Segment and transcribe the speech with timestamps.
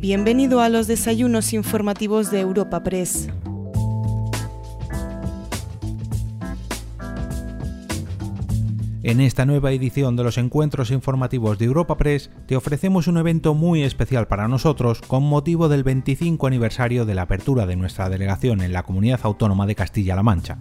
[0.00, 3.28] Bienvenido a los desayunos informativos de Europa Press.
[9.02, 13.52] En esta nueva edición de los encuentros informativos de Europa Press te ofrecemos un evento
[13.52, 18.62] muy especial para nosotros con motivo del 25 aniversario de la apertura de nuestra delegación
[18.62, 20.56] en la Comunidad Autónoma de Castilla-La Mancha.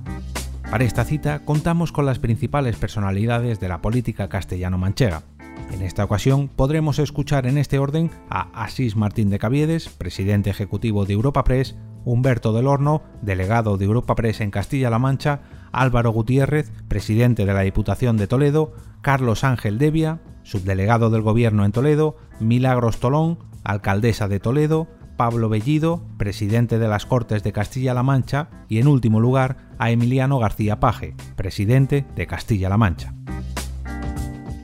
[0.69, 5.23] Para esta cita contamos con las principales personalidades de la política castellano-manchega.
[5.71, 11.05] En esta ocasión podremos escuchar en este orden a Asís Martín de Caviedes, presidente ejecutivo
[11.05, 15.41] de Europa Press, Humberto del Horno, delegado de Europa Press en Castilla-La Mancha,
[15.71, 21.71] Álvaro Gutiérrez, presidente de la Diputación de Toledo, Carlos Ángel Devia, subdelegado del Gobierno en
[21.71, 28.49] Toledo, Milagros Tolón, alcaldesa de Toledo, Pablo Bellido, presidente de las Cortes de Castilla-La Mancha,
[28.69, 33.13] y en último lugar a Emiliano García Paje, presidente de Castilla-La Mancha.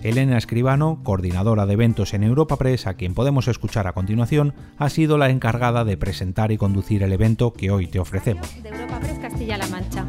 [0.06, 4.92] Elena Escribano, coordinadora de eventos en Europa Press, a quien podemos escuchar a continuación, ha
[4.92, 8.48] sido la encargada de presentar y conducir el evento que hoy te ofrecemos.
[8.62, 10.06] De Europa Press Castilla-La Mancha.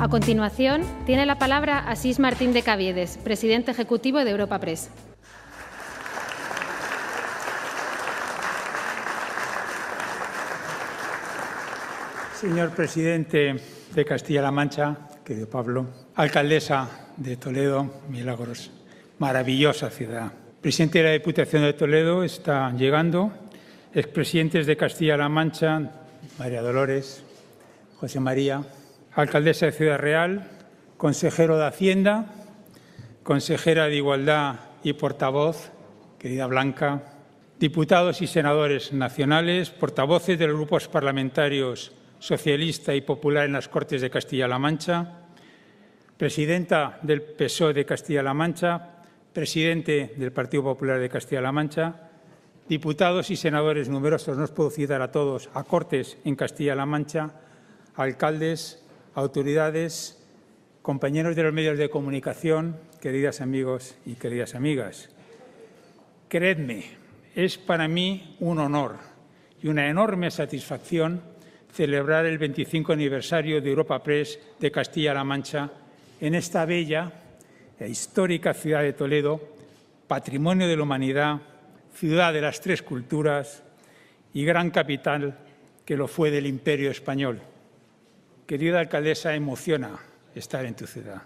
[0.00, 4.90] A continuación, tiene la palabra Asís Martín de Caviedes, presidente ejecutivo de Europa Press.
[12.34, 13.54] Señor presidente
[13.94, 18.72] de Castilla-La Mancha, querido Pablo, alcaldesa de Toledo, Milagros,
[19.18, 20.32] maravillosa ciudad.
[20.60, 23.32] Presidente de la Diputación de Toledo está llegando,
[23.94, 25.90] expresidentes de Castilla-La Mancha,
[26.38, 27.24] María Dolores,
[27.96, 28.62] José María,
[29.14, 30.50] alcaldesa de Ciudad Real,
[30.96, 32.26] consejero de Hacienda,
[33.22, 35.70] consejera de Igualdad y portavoz,
[36.18, 37.02] querida Blanca,
[37.58, 44.02] diputados y senadores nacionales, portavoces de los grupos parlamentarios socialista y popular en las Cortes
[44.02, 45.26] de Castilla-La Mancha,
[46.16, 48.95] presidenta del PSOE de Castilla-La Mancha,
[49.36, 52.08] presidente del Partido Popular de Castilla-La Mancha,
[52.70, 57.32] diputados y senadores numerosos, no os puedo citar a todos, a Cortes en Castilla-La Mancha,
[57.96, 58.82] alcaldes,
[59.14, 60.24] autoridades,
[60.80, 65.10] compañeros de los medios de comunicación, queridas amigos y queridas amigas.
[66.30, 66.96] Creedme,
[67.34, 68.96] es para mí un honor
[69.62, 71.20] y una enorme satisfacción
[71.74, 75.70] celebrar el 25 aniversario de Europa Press de Castilla-La Mancha
[76.22, 77.25] en esta bella
[77.78, 79.40] e histórica ciudad de Toledo,
[80.06, 81.40] patrimonio de la humanidad,
[81.94, 83.62] ciudad de las tres culturas
[84.32, 85.38] y gran capital
[85.84, 87.40] que lo fue del Imperio Español.
[88.46, 89.98] Querida alcaldesa, emociona
[90.34, 91.22] estar en tu ciudad.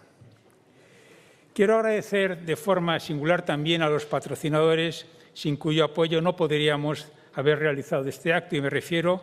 [1.55, 7.59] Quiero agradecer de forma singular también a los patrocinadores sin cuyo apoyo no podríamos haber
[7.59, 9.23] realizado este acto y me refiero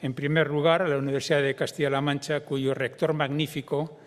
[0.00, 3.98] en primer lugar, a la Universidad de Castilla-La Mancha, cuyo rector magnífico,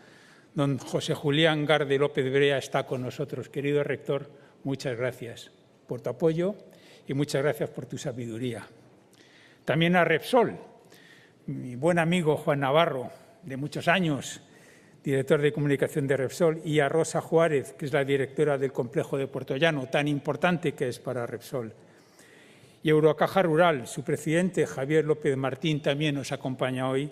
[0.53, 3.49] don José Julián Garde López Brea, está con nosotros.
[3.49, 4.29] Querido rector,
[4.63, 5.51] muchas gracias
[5.87, 6.55] por tu apoyo
[7.07, 8.67] y muchas gracias por tu sabiduría.
[9.65, 10.57] También a Repsol,
[11.47, 13.09] mi buen amigo Juan Navarro,
[13.43, 14.41] de muchos años,
[15.03, 19.17] director de comunicación de Repsol, y a Rosa Juárez, que es la directora del complejo
[19.17, 21.73] de Puerto Llano, tan importante que es para Repsol
[22.83, 23.87] y Eurocaja Rural.
[23.87, 27.11] Su presidente, Javier López Martín, también nos acompaña hoy.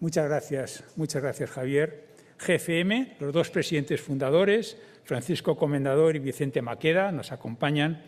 [0.00, 2.11] Muchas gracias, muchas gracias, Javier.
[2.44, 8.02] GFM, los dos presidentes fundadores, Francisco Comendador y Vicente Maqueda, nos acompañan.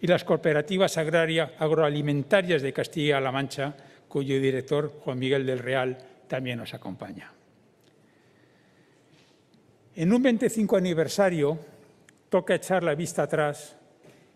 [0.00, 3.76] Y las cooperativas agrarias agroalimentarias de Castilla-La Mancha,
[4.08, 5.98] cuyo director, Juan Miguel del Real,
[6.28, 7.32] también nos acompaña.
[9.94, 11.58] En un 25 aniversario
[12.28, 13.76] toca echar la vista atrás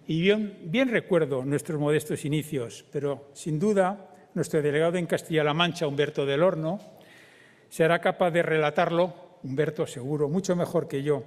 [0.06, 5.86] y bien, bien recuerdo nuestros modestos inicios, pero sin duda nuestro delegado en Castilla-La Mancha,
[5.86, 6.80] Humberto del Horno,
[7.68, 11.22] será capaz de relatarlo, Humberto seguro, mucho mejor que yo.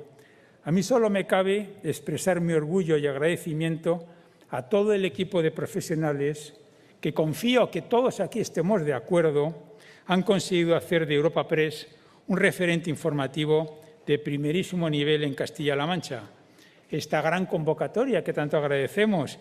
[0.64, 4.06] A mí solo me cabe expresar mi orgullo y agradecimiento
[4.50, 6.54] a todo el equipo de profesionales
[7.02, 9.76] que confío que todos aquí estemos de acuerdo,
[10.06, 11.88] han conseguido hacer de Europa Press
[12.28, 16.24] un referente informativo de primerísimo nivel en Castilla-La Mancha
[16.98, 19.40] esta gran convocatoria que tanto agradecemos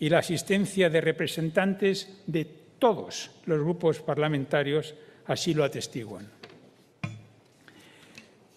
[0.00, 2.44] y la asistencia de representantes de
[2.78, 4.94] todos los grupos parlamentarios
[5.26, 6.43] así lo atestiguan.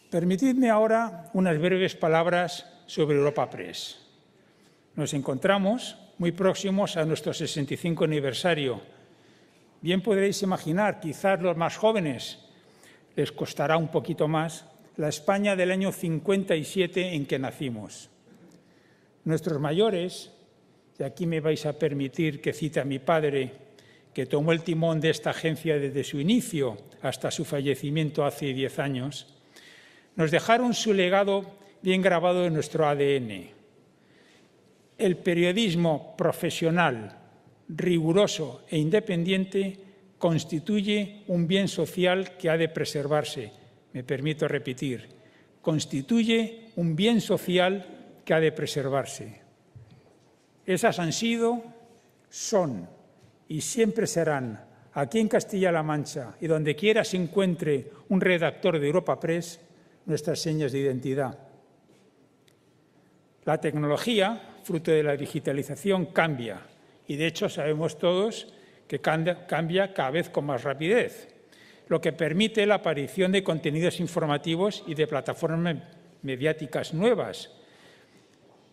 [0.09, 3.99] Permitidme ahora unas breves palabras sobre Europa Press.
[4.95, 8.79] Nos encontramos muy próximos a nuestro 65 aniversario.
[9.81, 12.39] Bien podréis imaginar, quizás los más jóvenes
[13.17, 14.63] les costará un poquito más,
[14.95, 18.09] la España del año 57 en que nacimos.
[19.25, 20.31] Nuestros mayores,
[20.97, 23.51] y aquí me vais a permitir que cite a mi padre,
[24.13, 28.79] que tomó el timón de esta agencia desde su inicio hasta su fallecimiento hace diez
[28.79, 29.36] años,
[30.17, 31.45] nos dejaron su legado
[31.81, 33.51] bien grabado en nuestro ADN.
[34.97, 37.15] El periodismo profesional,
[37.69, 39.79] riguroso e independiente
[40.17, 43.51] constituye un bien social que ha de preservarse.
[43.93, 45.07] Me permito repetir,
[45.61, 47.85] constituye un bien social
[48.25, 49.41] que ha de preservarse.
[50.65, 51.63] Esas han sido,
[52.29, 52.89] son
[53.47, 58.87] y siempre serán, aquí en Castilla-La Mancha y donde quiera se encuentre un redactor de
[58.87, 59.61] Europa Press,
[60.07, 61.37] nuestras señas de identidad.
[63.45, 66.61] La tecnología, fruto de la digitalización, cambia
[67.07, 68.47] y de hecho sabemos todos
[68.87, 71.27] que cambia cada vez con más rapidez,
[71.87, 75.77] lo que permite la aparición de contenidos informativos y de plataformas
[76.21, 77.51] mediáticas nuevas.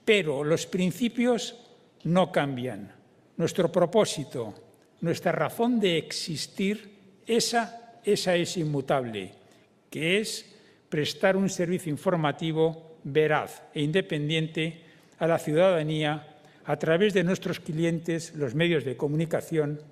[0.05, 1.57] Pero los principios
[2.05, 2.93] no cambian.
[3.37, 4.55] Nuestro propósito,
[5.01, 6.95] nuestra razón de existir,
[7.27, 9.33] esa, esa es inmutable,
[9.91, 10.54] que es
[10.95, 14.79] prestar un servicio informativo veraz e independiente
[15.19, 19.83] a la ciudadanía a través de nuestros clientes, los medios de comunicación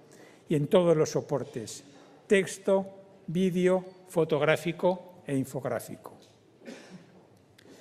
[0.49, 1.82] y en todos los soportes,
[2.28, 2.87] texto,
[3.26, 6.14] vídeo, fotográfico e infográfico.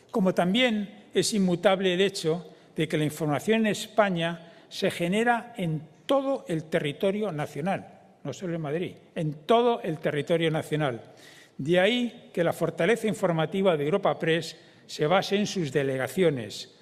[0.10, 5.84] Como también es inmutable el hecho de que la información en España se genera en
[6.08, 7.86] todo el territorio nacional,
[8.24, 11.14] no solo en Madrid, en todo el territorio nacional.
[11.62, 16.74] De ahí que la fortaleza informativa de Europa Press se base en sus delegaciones,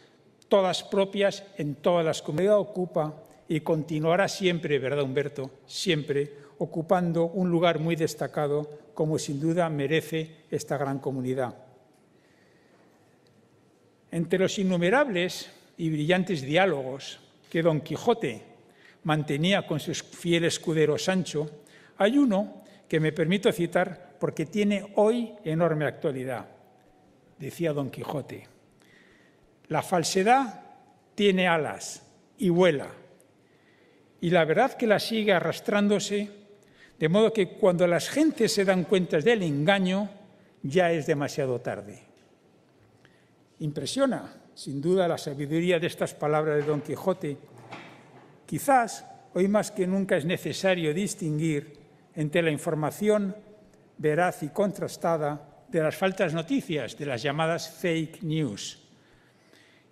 [0.47, 5.51] todas propias en todas las comunidades, ocupa y continuará siempre, ¿verdad, Humberto?
[5.65, 11.55] Siempre ocupando un lugar muy destacado, como sin duda merece esta gran comunidad.
[14.11, 18.43] Entre los innumerables y brillantes diálogos que Don Quijote
[19.03, 21.49] mantenía con su fiel escudero Sancho,
[21.97, 26.45] hay uno que me permito citar porque tiene hoy enorme actualidad.
[27.37, 28.47] Decía Don Quijote,
[29.67, 30.61] la falsedad
[31.15, 32.05] tiene alas
[32.37, 32.89] y vuela,
[34.21, 36.29] y la verdad que la sigue arrastrándose,
[36.99, 40.09] de modo que cuando las gentes se dan cuenta del engaño,
[40.63, 42.03] ya es demasiado tarde.
[43.59, 47.37] Impresiona, sin duda, la sabiduría de estas palabras de Don Quijote.
[48.45, 51.77] Quizás hoy más que nunca es necesario distinguir
[52.15, 53.35] entre la información
[53.99, 58.79] veraz y contrastada de las faltas noticias, de las llamadas fake news.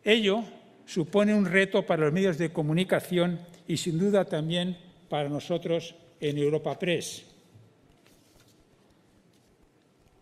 [0.04, 0.44] Ello
[0.86, 4.78] supone un reto para los medios de comunicación y sin duda también
[5.10, 7.26] para nosotros en Europa Press.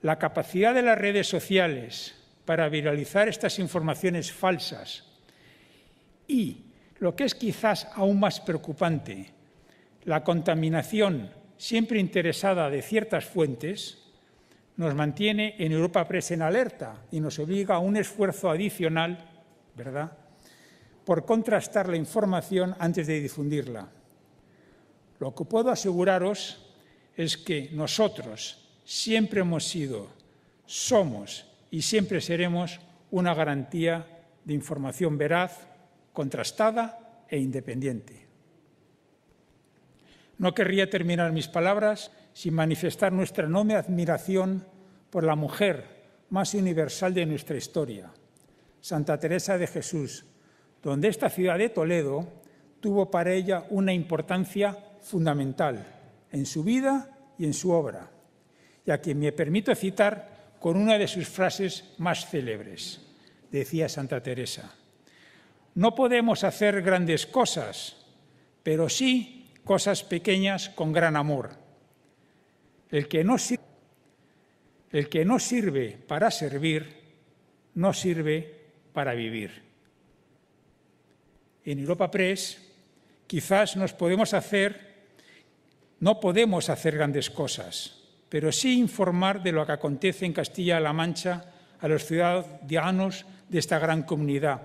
[0.02, 5.04] La capacidad de las redes sociales para viralizar estas informaciones falsas
[6.28, 6.62] y,
[7.00, 9.32] lo que es quizás aún más preocupante,
[10.06, 14.00] la contaminación siempre interesada de ciertas fuentes,
[14.78, 19.18] nos mantiene en Europa Press en alerta y nos obliga a un esfuerzo adicional,
[19.76, 20.18] ¿verdad?,
[21.06, 23.88] por contrastar la información antes de difundirla.
[25.20, 26.66] Lo que puedo aseguraros
[27.16, 30.10] es que nosotros siempre hemos sido,
[30.66, 32.80] somos y siempre seremos
[33.12, 34.06] una garantía
[34.44, 35.68] de información veraz,
[36.12, 38.25] contrastada e independiente.
[40.38, 44.66] No querría terminar mis palabras sin manifestar nuestra enorme admiración
[45.10, 45.96] por la mujer
[46.30, 48.12] más universal de nuestra historia,
[48.82, 50.26] Santa Teresa de Jesús,
[50.84, 52.28] donde esta ciudad de Toledo
[52.82, 55.86] tuvo para ella una importancia fundamental
[56.32, 58.12] en su vida y en su obra,
[58.86, 63.02] y a quien me permito citar con una de sus frases más célebres.
[63.52, 64.76] Decía Santa Teresa,
[65.76, 67.96] no podemos hacer grandes cosas,
[68.64, 71.52] pero sí cosas pequeñas con gran amor.
[72.90, 73.64] El que no sirve,
[74.92, 77.02] el que no sirve para servir,
[77.74, 79.66] no sirve para vivir
[81.66, 82.62] en Europa Press,
[83.26, 85.10] quizás nos podemos hacer,
[86.00, 87.98] no podemos hacer grandes cosas,
[88.30, 91.46] pero sí informar de lo que acontece en Castilla-La Mancha
[91.82, 94.62] a los ciudadanos de esta gran comunidad,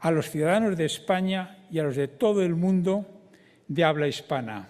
[0.00, 3.06] a los ciudadanos de España y a los de todo el mundo
[3.66, 4.68] de habla hispana,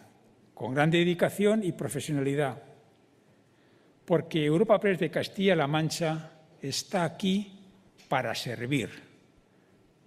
[0.55, 2.63] con gran dedicación y profesionalidad,
[4.07, 6.31] porque Europa Press de Castilla-La Mancha
[6.63, 7.59] está aquí
[8.09, 9.13] para servir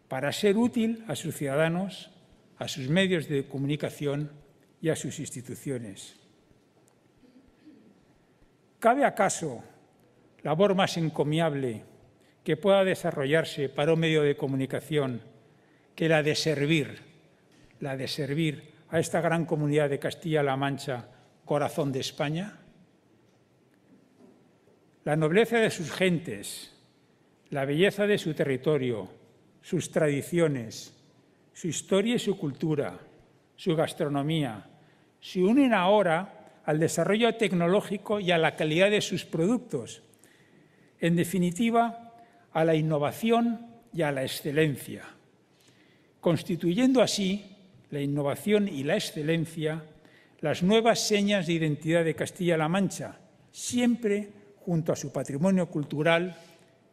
[0.07, 2.11] para ser útil a sus ciudadanos,
[2.57, 4.31] a sus medios de comunicación
[4.81, 6.15] y a sus instituciones.
[8.79, 9.63] ¿Cabe acaso
[10.43, 11.83] labor más encomiable
[12.43, 15.21] que pueda desarrollarse para un medio de comunicación
[15.95, 16.99] que la de servir,
[17.79, 21.07] la de servir a esta gran comunidad de Castilla-La Mancha,
[21.45, 22.59] corazón de España?
[25.05, 26.75] La nobleza de sus gentes,
[27.49, 29.09] la belleza de su territorio,
[29.61, 30.93] sus tradiciones,
[31.53, 32.99] su historia y su cultura,
[33.55, 34.69] su gastronomía,
[35.21, 40.03] se unen ahora al desarrollo tecnológico y a la calidad de sus productos.
[40.99, 42.13] En definitiva,
[42.51, 45.14] a la innovación y a la excelencia,
[46.25, 47.45] constituyendo así
[47.91, 49.83] la innovación y la excelencia
[50.39, 53.19] las nuevas señas de identidad de Castilla-La Mancha,
[53.51, 54.29] siempre
[54.61, 56.35] junto a su patrimonio cultural,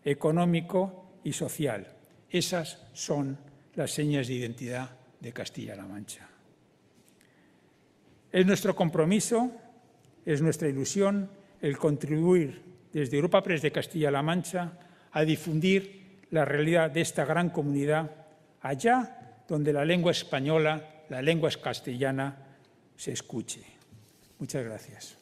[0.05, 1.87] económico y social.
[2.29, 3.39] Esas son
[3.75, 6.29] las señas de identidad de Castilla-La Mancha.
[8.31, 9.51] Es nuestro compromiso,
[10.27, 11.31] es nuestra ilusión
[11.63, 12.61] el contribuir
[12.93, 14.79] desde Europa Press de Castilla-La Mancha
[15.11, 18.11] a difundir la realidad de esta gran comunidad
[18.61, 22.37] allá donde la lengua española, la lengua castellana,
[22.97, 23.63] se escuche.
[24.39, 25.19] Muchas gracias.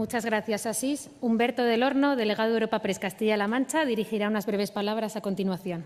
[0.00, 1.10] Muchas gracias, Asís.
[1.20, 5.84] Humberto del Horno, delegado de Europa Press Castilla-La Mancha, dirigirá unas breves palabras a continuación.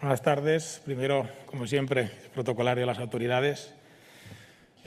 [0.00, 0.80] Buenas tardes.
[0.86, 3.74] Primero, como siempre, protocolario a las autoridades,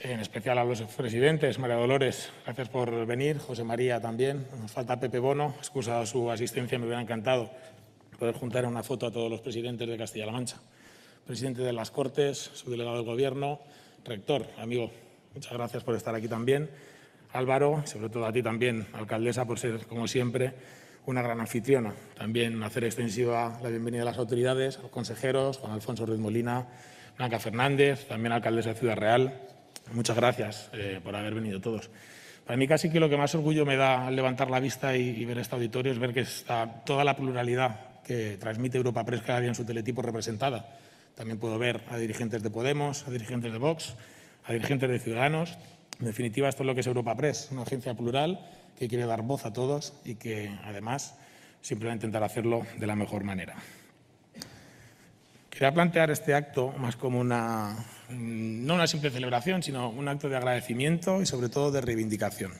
[0.03, 1.59] en especial a los presidentes.
[1.59, 3.37] María Dolores, gracias por venir.
[3.37, 4.47] José María también.
[4.59, 7.51] Nos falta Pepe Bono, excusado su asistencia, me hubiera encantado
[8.17, 10.57] poder juntar una foto a todos los presidentes de Castilla-La Mancha.
[11.25, 13.59] Presidente de las Cortes, subdelegado del Gobierno,
[14.03, 14.91] rector, amigo,
[15.33, 16.69] muchas gracias por estar aquí también.
[17.33, 20.53] Álvaro, sobre todo a ti también, alcaldesa, por ser, como siempre,
[21.05, 21.93] una gran anfitriona.
[22.15, 26.67] También hacer extensiva la bienvenida a las autoridades, a los consejeros, Juan Alfonso Ruiz Molina,
[27.17, 29.47] Blanca Fernández, también alcaldesa de Ciudad Real.
[29.91, 31.89] Muchas gracias eh, por haber venido todos.
[32.45, 35.09] Para mí casi que lo que más orgullo me da al levantar la vista y,
[35.09, 39.21] y ver este auditorio es ver que está toda la pluralidad que transmite Europa Press
[39.21, 40.77] cada día en su teletipo representada.
[41.15, 43.95] También puedo ver a dirigentes de Podemos, a dirigentes de Vox,
[44.45, 45.57] a dirigentes de Ciudadanos,
[46.01, 48.39] en definitiva, esto es lo que es Europa Press, una agencia plural
[48.77, 51.15] que quiere dar voz a todos y que, además,
[51.61, 53.55] siempre va a intentar hacerlo de la mejor manera.
[55.51, 57.75] Quería plantear este acto más como una,
[58.11, 62.53] no una simple celebración, sino un acto de agradecimiento y, sobre todo, de reivindicación.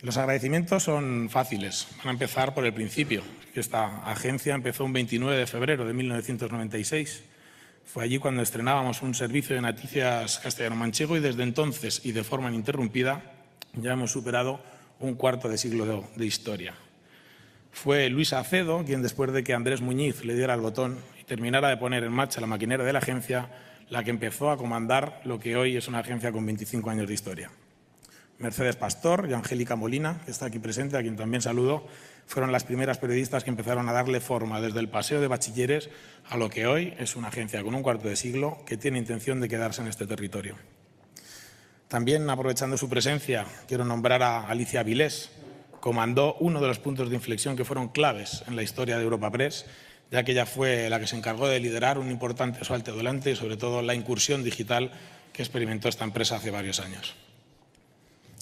[0.00, 1.88] Los agradecimientos son fáciles.
[1.98, 3.22] Van a empezar por el principio.
[3.54, 7.22] Esta agencia empezó un 29 de febrero de 1996
[7.88, 12.50] fue allí cuando estrenábamos un servicio de noticias castellano-manchego y desde entonces y de forma
[12.50, 13.22] ininterrumpida
[13.72, 14.60] ya hemos superado
[15.00, 16.74] un cuarto de siglo de, historia.
[17.72, 21.70] Fue Luis Acedo quien, después de que Andrés Muñiz le diera el botón y terminara
[21.70, 23.48] de poner en marcha la maquinaria de la agencia,
[23.90, 27.14] la que empezó a comandar lo que hoy es una agencia con 25 años de
[27.14, 27.50] historia.
[28.38, 31.86] Mercedes Pastor y Angélica Molina, que está aquí presente, a quien también saludo,
[32.26, 35.90] fueron las primeras periodistas que empezaron a darle forma desde el paseo de bachilleres
[36.28, 39.40] a lo que hoy es una agencia con un cuarto de siglo que tiene intención
[39.40, 40.54] de quedarse en este territorio.
[41.88, 45.30] También, aprovechando su presencia, quiero nombrar a Alicia Vilés.
[45.80, 49.30] Comandó uno de los puntos de inflexión que fueron claves en la historia de Europa
[49.32, 49.64] Press,
[50.10, 53.36] ya que ella fue la que se encargó de liderar un importante salto adelante y,
[53.36, 54.90] sobre todo, la incursión digital
[55.32, 57.14] que experimentó esta empresa hace varios años.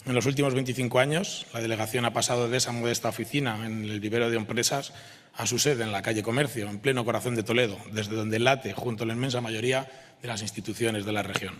[0.07, 3.99] En los últimos 25 años, la delegación ha pasado de esa modesta oficina en el
[3.99, 4.93] vivero de empresas
[5.35, 8.73] a su sede en la calle Comercio, en pleno corazón de Toledo, desde donde late
[8.73, 9.91] junto a la inmensa mayoría
[10.23, 11.57] de las instituciones de la región.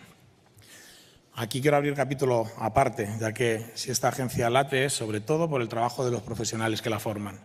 [1.35, 5.61] Aquí quiero abrir capítulo aparte, ya que si esta agencia late es sobre todo por
[5.61, 7.41] el trabajo de los profesionales que la forman.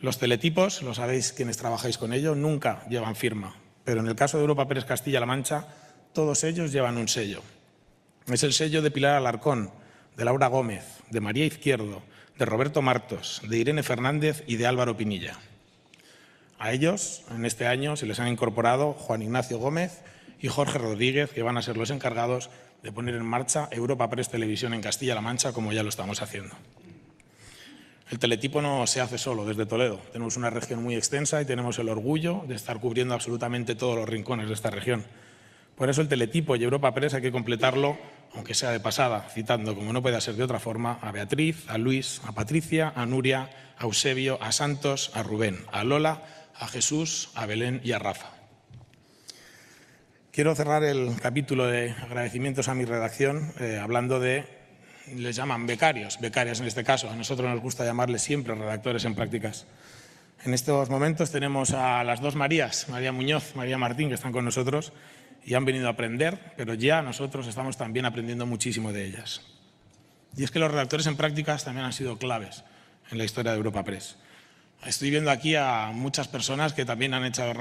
[0.00, 4.36] Los teletipos, lo sabéis quienes trabajáis con ello, nunca llevan firma, pero en el caso
[4.36, 5.66] de Europa Pérez Castilla-La Mancha,
[6.12, 7.42] todos ellos llevan un sello.
[8.26, 9.70] Es el sello de Pilar Alarcón,
[10.16, 12.02] de Laura Gómez, de María Izquierdo,
[12.38, 15.38] de Roberto Martos, de Irene Fernández y de Álvaro Pinilla.
[16.58, 20.02] A ellos, en este año, se les han incorporado Juan Ignacio Gómez
[20.40, 22.50] y Jorge Rodríguez, que van a ser los encargados
[22.82, 26.54] de poner en marcha Europa Press Televisión en Castilla-La Mancha, como ya lo estamos haciendo.
[28.08, 30.00] El teletipo no se hace solo desde Toledo.
[30.12, 34.08] Tenemos una región muy extensa y tenemos el orgullo de estar cubriendo absolutamente todos los
[34.08, 35.04] rincones de esta región.
[35.74, 37.98] Por eso el teletipo y Europa Press hay que completarlo,
[38.34, 41.78] aunque sea de pasada, citando, como no puede ser de otra forma, a Beatriz, a
[41.78, 46.22] Luis, a Patricia, a Nuria, a Eusebio, a Santos, a Rubén, a Lola,
[46.54, 48.30] a Jesús, a Belén y a Rafa.
[50.30, 54.55] Quiero cerrar el capítulo de agradecimientos a mi redacción eh, hablando de,
[55.14, 59.14] les llaman becarios, becarias en este caso, a nosotros nos gusta llamarles siempre redactores en
[59.14, 59.66] prácticas.
[60.44, 64.44] En estos momentos tenemos a las dos Marías, María Muñoz, María Martín, que están con
[64.44, 64.92] nosotros,
[65.44, 69.42] y han venido a aprender, pero ya nosotros estamos también aprendiendo muchísimo de ellas.
[70.36, 72.64] Y es que los redactores en prácticas también han sido claves
[73.10, 74.16] en la historia de Europa Press.
[74.84, 77.54] Estoy viendo aquí a muchas personas que también han echado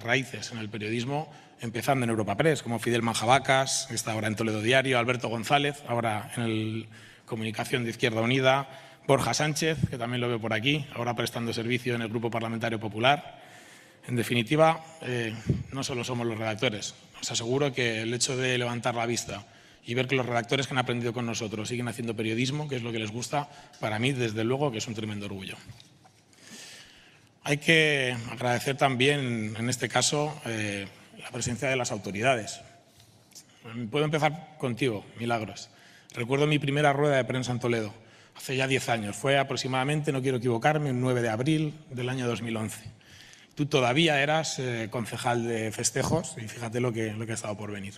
[0.00, 4.36] raíces en el periodismo, empezando en Europa Press, como Fidel Manjabacas, que está ahora en
[4.36, 6.88] Toledo Diario, Alberto González, ahora en el
[7.24, 8.68] Comunicación de Izquierda Unida,
[9.06, 12.78] Borja Sánchez, que también lo veo por aquí, ahora prestando servicio en el Grupo Parlamentario
[12.78, 13.40] Popular.
[14.06, 15.34] En definitiva, eh,
[15.72, 16.94] no solo somos los redactores.
[17.20, 19.44] Os aseguro que el hecho de levantar la vista
[19.84, 22.82] y ver que los redactores que han aprendido con nosotros siguen haciendo periodismo, que es
[22.82, 23.48] lo que les gusta,
[23.80, 25.56] para mí, desde luego, que es un tremendo orgullo.
[27.44, 30.86] Hay que agradecer también, en este caso, eh,
[31.26, 32.60] la presencia de las autoridades.
[33.90, 35.70] Puedo empezar contigo, Milagros.
[36.14, 37.92] Recuerdo mi primera rueda de prensa en Toledo,
[38.36, 39.16] hace ya 10 años.
[39.16, 42.80] Fue aproximadamente, no quiero equivocarme, el 9 de abril del año 2011.
[43.56, 47.56] Tú todavía eras eh, concejal de festejos y fíjate lo que, lo que ha estado
[47.56, 47.94] por venir.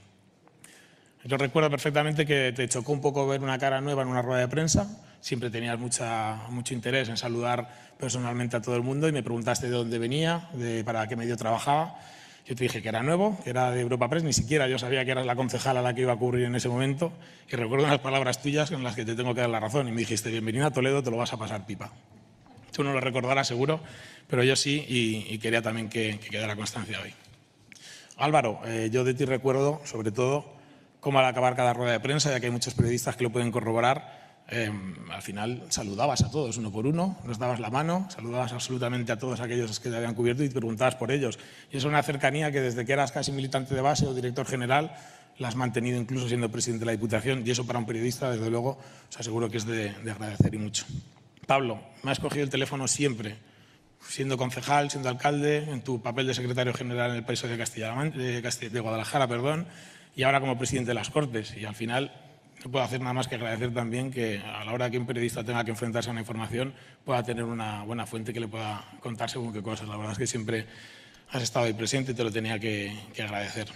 [1.25, 4.41] Yo recuerdo perfectamente que te chocó un poco ver una cara nueva en una rueda
[4.41, 4.89] de prensa.
[5.21, 7.69] Siempre tenías mucha, mucho interés en saludar
[7.99, 11.37] personalmente a todo el mundo y me preguntaste de dónde venía, de para qué medio
[11.37, 11.99] trabajaba.
[12.49, 15.05] Yo te dije que era nuevo, que era de Europa Press, ni siquiera yo sabía
[15.05, 17.13] que eras la concejala a la que iba a cubrir en ese momento.
[17.47, 19.87] Y recuerdo unas palabras tuyas en las que te tengo que dar la razón.
[19.87, 21.93] Y me dijiste, bienvenida a Toledo, te lo vas a pasar pipa.
[22.73, 23.81] Tú no lo recordarás seguro,
[24.29, 27.13] pero yo sí y, quería también que, quedara constancia hoy.
[28.17, 30.47] Álvaro, eh, yo de ti recuerdo, sobre todo,
[31.01, 33.53] cómo al acabar cada rueda de prensa, ya que hay muchos periodistas que lo pueden
[33.53, 34.18] corroborar,
[34.49, 39.13] em, al final saludabas a todos uno por uno, nos dabas la mano, saludabas absolutamente
[39.13, 41.39] a todos aquellos que te habían cubierto y te preguntabas por ellos.
[41.71, 44.97] Y es una cercanía que desde que eras casi militante de base o director general
[45.39, 48.51] la has mantenido incluso siendo presidente de la Diputación y eso para un periodista, desde
[48.51, 48.79] luego,
[49.09, 50.85] os aseguro que es de, agradecer y mucho.
[51.47, 53.37] Pablo, me has cogido el teléfono siempre,
[54.07, 57.95] siendo concejal, siendo alcalde, en tu papel de secretario general en el país de, Castilla,
[57.95, 59.67] de, de Guadalajara, perdón,
[60.17, 61.55] y ahora como presidente de las Cortes.
[61.57, 62.13] Y al final
[62.65, 65.45] no puedo hacer nada más que agradecer también que a la hora que un periodista
[65.45, 66.75] tenga que enfrentarse a una información
[67.05, 69.89] pueda tener una buena fuente que le pueda contar según qué cosas.
[69.89, 70.67] La verdad es que siempre
[71.31, 73.69] has estado ahí presente y te lo tenía que, agradecer.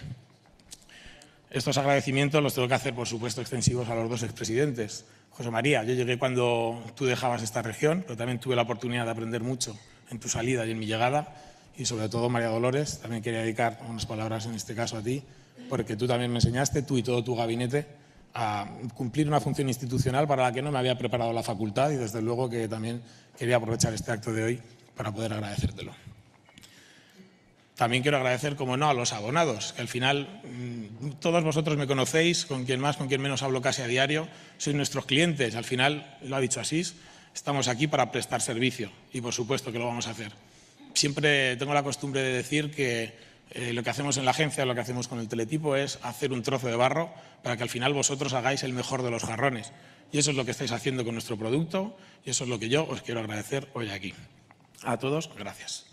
[1.49, 5.05] Estos agradecimientos los tengo que hacer, por supuesto, extensivos a los dos expresidentes.
[5.29, 9.11] José María, yo llegué cuando tú dejabas esta región, pero también tuve la oportunidad de
[9.11, 9.77] aprender mucho
[10.09, 11.35] en tu salida y en mi llegada.
[11.77, 15.23] Y sobre todo, María Dolores, también quería dedicar unas palabras en este caso a ti
[15.69, 17.85] porque tú también me enseñaste, tú y todo tu gabinete,
[18.33, 21.95] a cumplir una función institucional para la que no me había preparado la facultad y
[21.95, 23.01] desde luego que también
[23.37, 24.61] quería aprovechar este acto de hoy
[24.95, 25.93] para poder agradecértelo.
[27.75, 31.87] También quiero agradecer, como no, a los abonados, que al final mm, todos vosotros me
[31.87, 35.55] conocéis, con quien más, con quien menos hablo casi a diario, sois nuestros clientes.
[35.55, 36.95] Al final, lo ha dicho Asís,
[37.33, 40.31] estamos aquí para prestar servicio y por supuesto que lo vamos a hacer.
[40.93, 43.17] Siempre tengo la costumbre de decir que
[43.53, 46.33] eh, lo que hacemos en la agencia, lo que hacemos con el teletipo es hacer
[46.33, 47.13] un trozo de barro
[47.43, 49.71] para que al final vosotros hagáis el mejor de los jarrones.
[50.11, 52.69] Y eso es lo que estáis haciendo con nuestro producto y eso es lo que
[52.69, 54.13] yo os quiero agradecer hoy aquí.
[54.83, 55.85] A todos, gracias.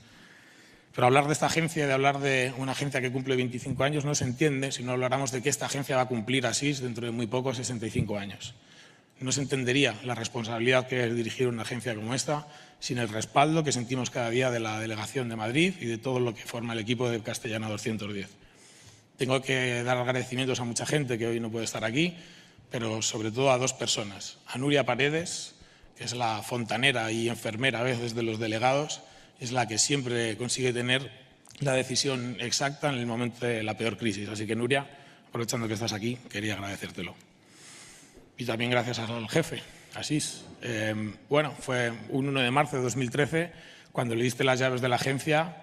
[0.94, 4.14] Pero hablar de esta agencia, de hablar de una agencia que cumple 25 años, no
[4.14, 7.12] se entiende si no habláramos de que esta agencia va a cumplir así dentro de
[7.12, 8.54] muy poco 65 años.
[9.20, 12.46] No se entendería la responsabilidad que es dirigir una agencia como esta
[12.80, 16.18] sin el respaldo que sentimos cada día de la delegación de Madrid y de todo
[16.18, 18.28] lo que forma el equipo de Castellana 210.
[19.18, 22.16] Tengo que dar agradecimientos a mucha gente que hoy no puede estar aquí,
[22.70, 24.38] pero sobre todo a dos personas.
[24.46, 25.56] A Nuria Paredes,
[25.96, 29.02] que es la fontanera y enfermera a veces de los delegados,
[29.38, 31.10] es la que siempre consigue tener
[31.60, 34.26] la decisión exacta en el momento de la peor crisis.
[34.30, 34.86] Así que Nuria,
[35.28, 37.14] aprovechando que estás aquí, quería agradecértelo.
[38.38, 39.62] Y también gracias al jefe,
[39.94, 40.44] Asís.
[40.62, 43.53] Eh, bueno, fue un 1 de marzo de 2013
[43.92, 45.57] cuando le diste las llaves de la agencia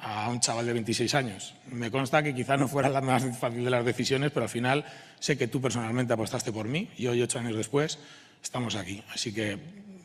[0.00, 1.54] a un chaval de 26 años.
[1.70, 4.84] Me consta que quizá no fuera la más fácil de las decisiones, pero al final
[5.18, 7.98] sé que tú personalmente apostaste por mí y hoy, ocho años después,
[8.42, 9.02] estamos aquí.
[9.12, 9.58] Así que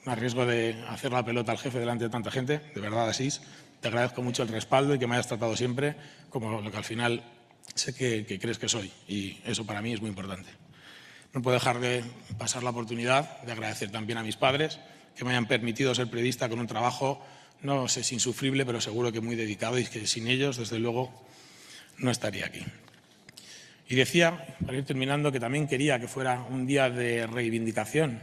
[0.05, 2.61] me arriesgo de hacer la pelota al jefe delante de tanta gente.
[2.73, 3.41] De verdad, Asís,
[3.81, 5.95] te agradezco mucho el respaldo y que me hayas tratado siempre
[6.29, 7.23] como lo que al final
[7.73, 8.91] sé que crees que soy.
[9.07, 10.49] Y eso para mí es muy importante.
[11.35, 12.01] No puedo dejar de
[12.37, 14.79] pasar la oportunidad de agradecer también a mis padres
[15.17, 17.21] que me hayan permitido ser periodista con un trabajo,
[17.61, 21.11] no sé si insufrible, pero seguro que muy dedicado y que sin ellos, desde luego,
[21.97, 22.63] no estaría aquí.
[23.89, 28.21] Y decía, para ir terminando, que también quería que fuera un día de reivindicación,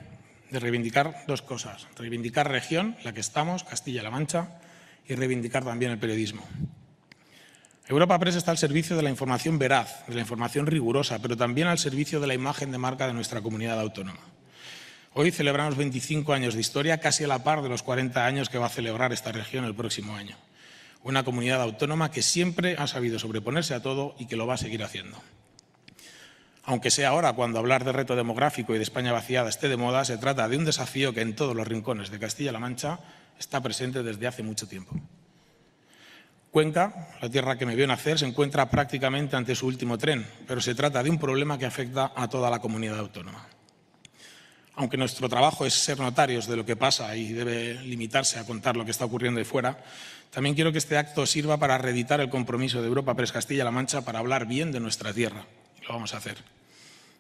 [0.51, 1.89] de reivindicar dos cosas.
[1.97, 4.59] Reivindicar región, la que estamos, Castilla-La Mancha,
[5.07, 6.49] y reivindicar también el periodismo.
[7.89, 11.67] Europa Press está al servicio de la información veraz, de la información rigurosa, pero también
[11.67, 14.21] al servicio de la imagen de marca de nuestra comunidad autónoma.
[15.15, 18.59] Hoy celebramos 25 años de historia, casi a la par de los 40 años que
[18.59, 20.37] va a celebrar esta región el próximo año.
[21.03, 24.59] Una comunidad autónoma que siempre ha sabido sobreponerse a todo y que lo va a
[24.59, 25.21] seguir haciendo.
[26.65, 30.05] Aunque sea ahora cuando hablar de reto demográfico y de España vaciada esté de moda,
[30.05, 33.01] se trata de un desafío que en todos los rincones de Castilla-La Mancha
[33.39, 34.95] está presente desde hace mucho tiempo.
[36.53, 40.61] Cuenca, la tierra que me vio nacer, se encuentra prácticamente ante su último tren, pero
[40.61, 43.47] se trata de un problema que afecta a toda la comunidad autónoma.
[44.75, 48.77] Aunque nuestro trabajo es ser notarios de lo que pasa y debe limitarse a contar
[48.77, 49.83] lo que está ocurriendo de fuera,
[50.31, 54.03] también quiero que este acto sirva para reeditar el compromiso de Europa Press Castilla-La Mancha
[54.03, 55.47] para hablar bien de nuestra tierra.
[55.81, 56.37] Y lo vamos a hacer.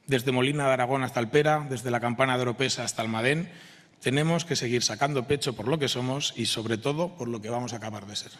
[0.07, 3.51] Desde Molina de Aragón hasta Alpera, desde la Campana de Oropesa hasta Almadén,
[4.03, 7.49] tenemos que seguir sacando pecho por lo que somos y, sobre todo, por lo que
[7.49, 8.33] vamos a acabar de ser.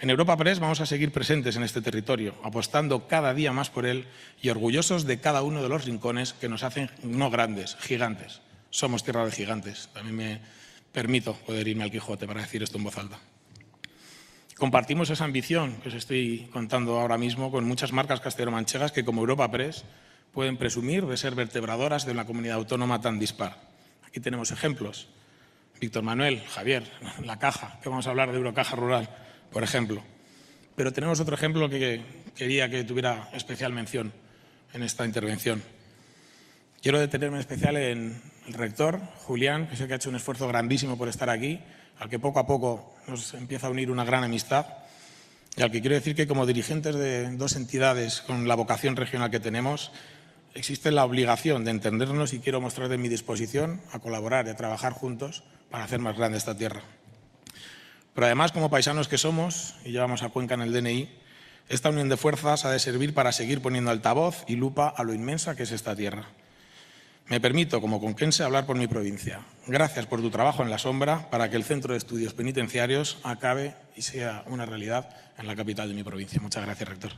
[0.00, 3.84] En Europa Press vamos a seguir presentes en este territorio, apostando cada día más por
[3.84, 4.06] él
[4.40, 8.40] y orgullosos de cada uno de los rincones que nos hacen no grandes, gigantes.
[8.70, 9.90] Somos tierra de gigantes.
[9.92, 10.40] También me
[10.92, 13.18] permito poder irme al Quijote para decir esto en voz alta.
[14.56, 19.22] Compartimos esa ambición que os estoy contando ahora mismo con muchas marcas castellano-manchegas que, como
[19.22, 19.84] Europa Press,
[20.32, 23.60] pueden presumir de ser vertebradoras de una comunidad autónoma tan dispar.
[24.06, 25.08] Aquí tenemos ejemplos.
[25.80, 26.84] Víctor Manuel, Javier,
[27.24, 29.08] La Caja, que vamos a hablar de Eurocaja Rural
[29.52, 30.02] por ejemplo.
[30.76, 32.02] Pero tenemos otro ejemplo que
[32.36, 34.12] quería que tuviera especial mención
[34.72, 35.62] en esta intervención.
[36.82, 40.46] Quiero detenerme en especial en el rector, Julián, que sé que ha hecho un esfuerzo
[40.46, 41.60] grandísimo por estar aquí,
[41.98, 44.66] al que poco a poco nos empieza a unir una gran amistad
[45.58, 49.28] y al que quiero decir que como dirigentes de dos entidades con la vocación regional
[49.28, 49.90] que tenemos,
[50.54, 54.56] existe la obligación de entendernos y quiero mostrar de mi disposición a colaborar y a
[54.56, 56.82] trabajar juntos para hacer más grande esta tierra.
[58.18, 61.08] Pero además, como paisanos que somos, y llevamos a Cuenca en el DNI,
[61.68, 65.14] esta unión de fuerzas ha de servir para seguir poniendo altavoz y lupa a lo
[65.14, 66.26] inmensa que es esta tierra.
[67.26, 69.42] Me permito, como conquense, hablar por mi provincia.
[69.68, 73.76] Gracias por tu trabajo en la sombra para que el Centro de Estudios Penitenciarios acabe
[73.94, 76.40] y sea una realidad en la capital de mi provincia.
[76.42, 77.12] Muchas gracias, rector.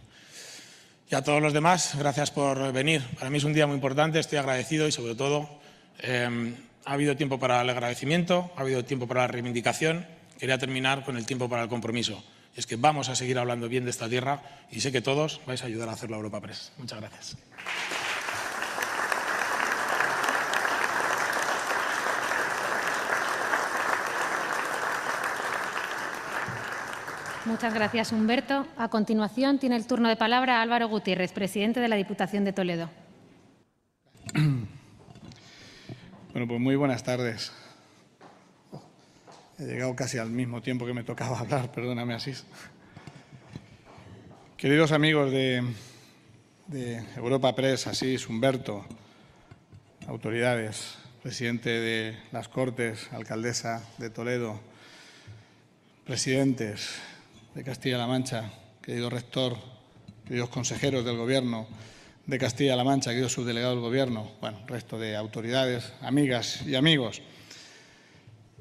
[1.10, 3.00] Y a todos los demás, gracias por venir.
[3.18, 5.48] Para mí es un día muy importante, estoy agradecido y, sobre todo,
[6.00, 11.04] eh, ha habido tiempo para el agradecimiento, ha habido tiempo para la reivindicación quería terminar
[11.04, 12.24] con el tiempo para el compromiso.
[12.56, 15.62] Es que vamos a seguir hablando bien de esta tierra y sé que todos vais
[15.62, 16.72] a ayudar a hacerlo a Europa Press.
[16.78, 17.36] Muchas gracias.
[27.44, 28.66] Muchas gracias, Humberto.
[28.76, 32.90] A continuación, tiene el turno de palabra Álvaro Gutiérrez, presidente de la Diputación de Toledo.
[36.32, 37.52] Bueno, pues muy buenas tardes.
[39.60, 42.44] He llegado casi al mismo tiempo que me tocaba hablar, perdóname Asís.
[44.56, 45.62] Queridos amigos de,
[47.14, 48.86] Europa Press, Asís, Humberto,
[50.06, 54.58] autoridades, presidente de las Cortes, alcaldesa de Toledo,
[56.06, 56.94] presidentes
[57.54, 59.58] de Castilla-La Mancha, querido rector,
[60.26, 61.68] queridos consejeros del Gobierno
[62.24, 67.20] de Castilla-La Mancha, querido subdelegado del Gobierno, bueno, resto de autoridades, amigas y amigos.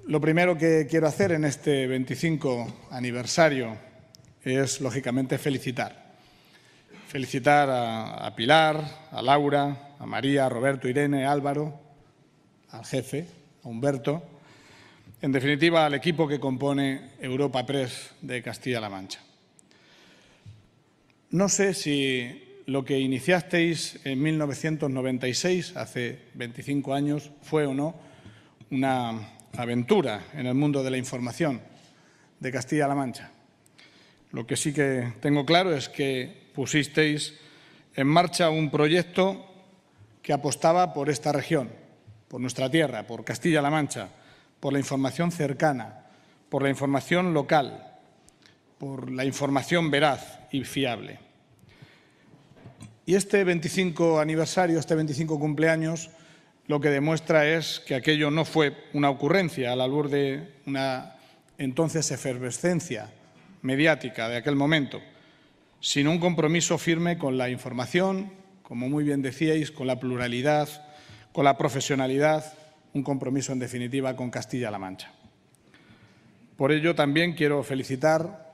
[0.10, 3.78] Lo primero que quiero hacer en este 25 aniversario
[4.44, 6.16] es, lógicamente, felicitar.
[7.08, 11.80] Felicitar a, Pilar, a Laura, a María, a Roberto, Irene, a Álvaro,
[12.72, 13.28] al jefe,
[13.64, 14.24] a Humberto,
[15.22, 19.20] en definitiva al equipo que compone Europa Press de Castilla-La Mancha.
[21.30, 27.94] No sé si lo que iniciasteis en 1996, hace 25 años, fue o no
[28.72, 31.62] una aventura en el mundo de la información
[32.40, 33.32] de Castilla-La Mancha.
[34.32, 37.34] Lo que sí que tengo claro es que pusisteis
[37.96, 39.46] en marcha un proyecto
[40.22, 41.70] que apostaba por esta región,
[42.28, 44.10] por nuestra tierra, por Castilla-La Mancha,
[44.60, 46.06] por la información cercana,
[46.50, 47.98] por la información local,
[48.78, 51.20] por la información veraz y fiable.
[53.06, 56.12] Y este 25 aniversario, este 25 cumpleaños,
[56.70, 61.16] lo que demuestra es que aquello no fue una ocurrencia a la luz de una
[61.58, 63.10] entonces efervescencia
[63.64, 65.02] mediática de aquel momento,
[65.80, 70.70] sino un compromiso firme con la información, como muy bien decíais, con la pluralidad,
[71.32, 72.54] con la profesionalidad,
[72.94, 75.12] un compromiso en definitiva con Castilla-La Mancha.
[76.56, 78.54] Por ello también quiero felicitar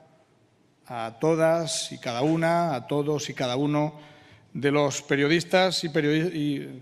[0.86, 4.00] a todas y cada una, a todos y cada uno
[4.54, 5.90] de los periodistas y,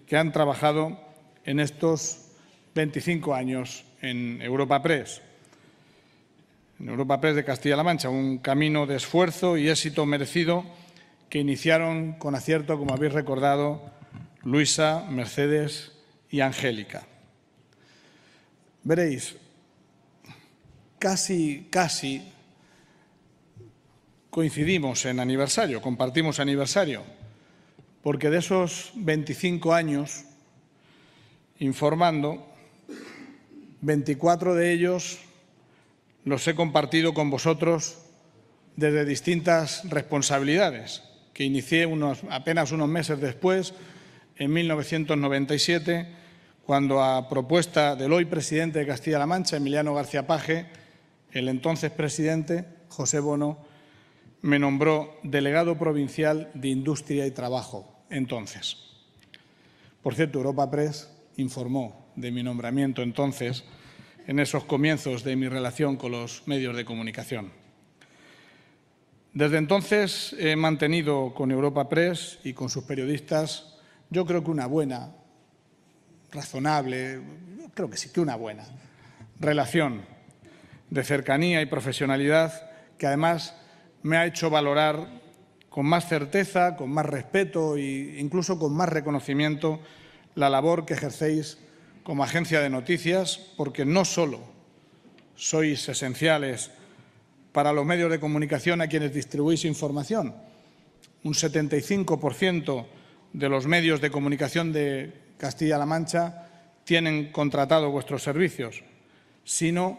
[0.06, 1.12] que han trabajado
[1.44, 2.18] en estos
[2.74, 5.22] 25 años en Europa Press.
[6.80, 10.64] En Europa Press de Castilla-La Mancha, un camino de esfuerzo y éxito merecido
[11.28, 13.82] que iniciaron con acierto, como habéis recordado,
[14.42, 15.92] Luisa, Mercedes
[16.30, 17.06] y Angélica.
[18.82, 19.36] Veréis,
[20.98, 22.30] casi, casi
[24.30, 27.02] coincidimos en aniversario, compartimos aniversario,
[28.02, 30.24] porque de esos 25 años
[31.64, 32.46] informando,
[33.80, 35.18] 24 de ellos
[36.24, 37.98] los he compartido con vosotros
[38.76, 41.02] desde distintas responsabilidades
[41.34, 41.88] que inicié
[42.30, 43.74] apenas unos meses después,
[44.36, 46.06] en 1997,
[46.64, 50.66] cuando a propuesta del hoy presidente de Castilla-La Mancha, Emiliano García Paje,
[51.32, 53.58] el entonces presidente, José Bono,
[54.42, 58.76] me nombró delegado provincial de Industria y Trabajo entonces.
[60.02, 63.64] Por cierto, Europa Press informó de mi nombramiento entonces
[64.26, 67.52] en esos comienzos de mi relación con los medios de comunicación.
[69.32, 73.76] Desde entonces he mantenido con Europa Press y con sus periodistas,
[74.10, 75.12] yo creo que una buena,
[76.30, 77.20] razonable,
[77.74, 78.64] creo que sí que una buena
[79.40, 80.02] relación
[80.90, 83.56] de cercanía y profesionalidad que además
[84.02, 85.22] me ha hecho valorar
[85.68, 89.80] con más certeza, con más respeto e incluso con más reconocimiento
[90.34, 91.58] la labor que ejercéis
[92.02, 94.40] como agencia de noticias, porque no solo
[95.34, 96.70] sois esenciales
[97.52, 100.34] para los medios de comunicación a quienes distribuís información.
[101.22, 102.86] Un 75%
[103.32, 106.48] de los medios de comunicación de Castilla-La Mancha
[106.84, 108.84] tienen contratado vuestros servicios,
[109.44, 109.98] sino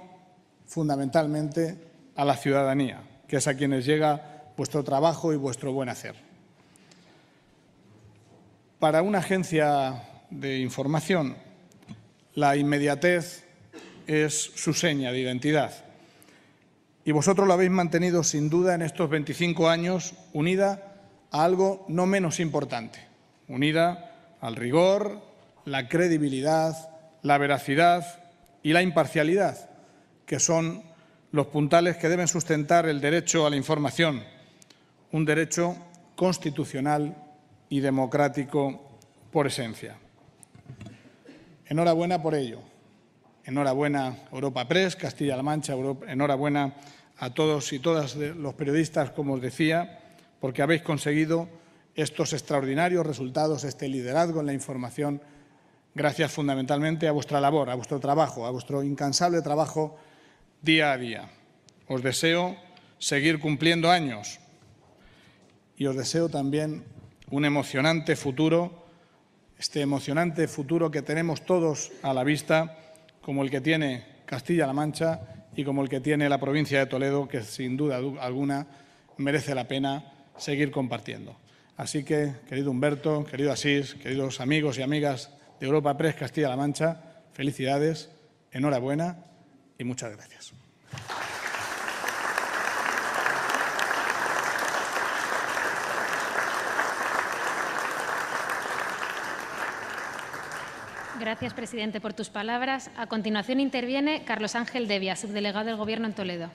[0.67, 1.78] fundamentalmente
[2.15, 6.15] a la ciudadanía, que es a quienes llega vuestro trabajo y vuestro buen hacer.
[8.80, 10.04] Para una agencia
[10.39, 11.36] de información,
[12.34, 13.45] la inmediatez
[14.08, 15.74] es su seña de identidad.
[17.06, 20.95] Y vosotros lo habéis mantenido sin duda en estos 25 años unida
[21.32, 23.00] a algo no menos importante,
[23.48, 25.21] unida al rigor,
[25.65, 26.89] la credibilidad,
[27.21, 28.24] la veracidad
[28.63, 29.69] y la imparcialidad,
[30.26, 30.84] que son
[31.32, 34.24] los puntales que deben sustentar el derecho a la información,
[35.12, 35.78] un derecho
[36.15, 37.15] constitucional
[37.69, 39.00] y democrático
[39.32, 39.98] por esencia.
[41.67, 42.62] Enhorabuena por ello.
[43.43, 45.73] Enhorabuena Europa Press, Castilla-La Mancha,
[46.08, 46.75] enhorabuena
[47.17, 49.99] a todos y todas los periodistas, como os decía,
[50.39, 51.47] porque habéis conseguido
[51.95, 55.21] estos extraordinarios resultados, este liderazgo en la información,
[55.93, 59.97] gracias fundamentalmente a vuestra labor, a vuestro trabajo, a vuestro incansable trabajo
[60.62, 61.30] día a día.
[61.88, 62.58] Os deseo
[62.97, 64.39] seguir cumpliendo años
[65.78, 66.84] y os deseo también
[67.30, 68.85] un emocionante futuro
[69.65, 72.78] este emocionante futuro que tenemos todos a la vista,
[73.19, 75.21] como el que tiene Castilla-La Mancha
[75.56, 78.67] y como el que tiene la provincia de Toledo, que sin duda alguna
[79.17, 81.36] merece la pena seguir compartiendo.
[81.78, 87.01] Así que, querido Humberto, querido Asís, queridos amigos y amigas de Europa Press Castilla-La Mancha,
[87.34, 88.12] felicidades,
[88.51, 89.17] enhorabuena
[89.80, 90.54] y muchas gracias.
[101.25, 102.91] Gracias, presidente, por tus palabras.
[102.95, 106.51] A continuación interviene Carlos Ángel Devia, subdelegado del Gobierno en Toledo.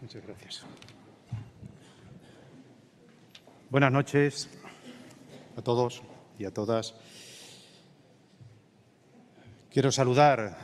[0.00, 0.64] Muchas gracias.
[3.70, 4.48] Buenas noches
[5.56, 6.02] a todos
[6.40, 6.96] y a todas.
[9.70, 10.58] Quiero saludar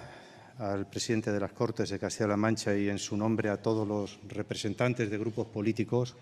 [0.58, 4.18] al presidente de las Cortes de Castilla-La Mancha y en su nombre a todos los
[4.26, 6.16] representantes de grupos políticos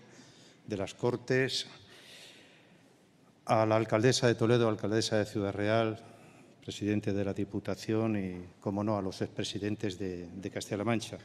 [0.67, 1.65] de las Cortes,
[3.47, 6.05] a la alcaldesa de Toledo, alcaldesa de Ciudad Real,
[6.69, 11.17] presidente de la Diputación y, como no, a los expresidentes de, de Castilla-La Mancha.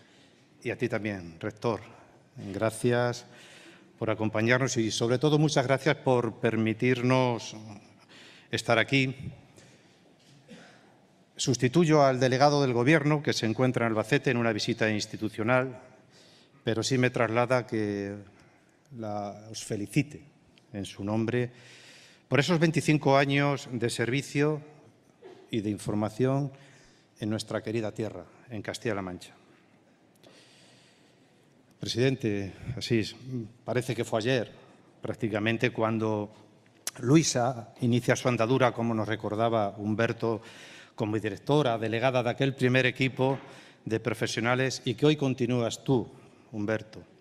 [0.63, 1.81] Y a ti también, rector.
[2.51, 3.27] Gracias
[3.99, 7.55] por acompañarnos y, sobre todo, muchas gracias por permitirnos
[8.51, 9.15] estar aquí.
[11.37, 15.79] Sustituyo al delegado del Gobierno, que se encuentra en Albacete en una visita institucional,
[16.65, 18.15] pero sí me traslada que
[18.97, 20.23] la, os felicite
[20.73, 21.51] en su nombre
[22.29, 24.73] por esos 25 años de servicio
[25.51, 26.53] y de información
[27.21, 29.35] en nuestra querida tierra, en Castilla-La Mancha.
[31.79, 33.15] Presidente Asís,
[33.65, 34.51] parece que fue ayer,
[35.03, 36.33] prácticamente, cuando
[37.01, 40.41] Luisa inicia su andadura, como nos recordaba Humberto,
[40.95, 43.39] como directora, delegada de aquel primer equipo
[43.85, 46.09] de profesionales y que hoy continúas tú,
[46.53, 47.14] Humberto.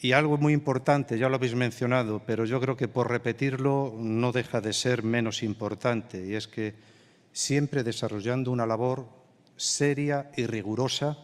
[0.00, 4.30] Y algo muy importante, ya lo habéis mencionado, pero yo creo que por repetirlo no
[4.30, 6.74] deja de ser menos importante, y es que
[7.32, 9.08] siempre desarrollando una labor
[9.56, 11.18] seria y rigurosa,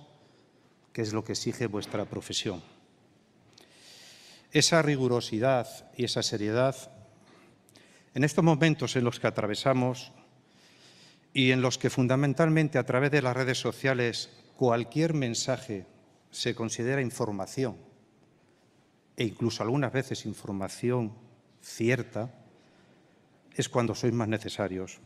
[0.92, 2.62] que es lo que exige vuestra profesión.
[4.50, 6.76] Esa rigurosidad y esa seriedad,
[8.14, 10.12] en estos momentos en los que atravesamos
[11.32, 15.86] y en los que fundamentalmente a través de las redes sociales cualquier mensaje
[16.30, 17.76] se considera información,
[19.16, 21.12] e incluso algunas veces información
[21.62, 22.34] cierta,
[23.54, 24.98] es cuando sois más necesarios.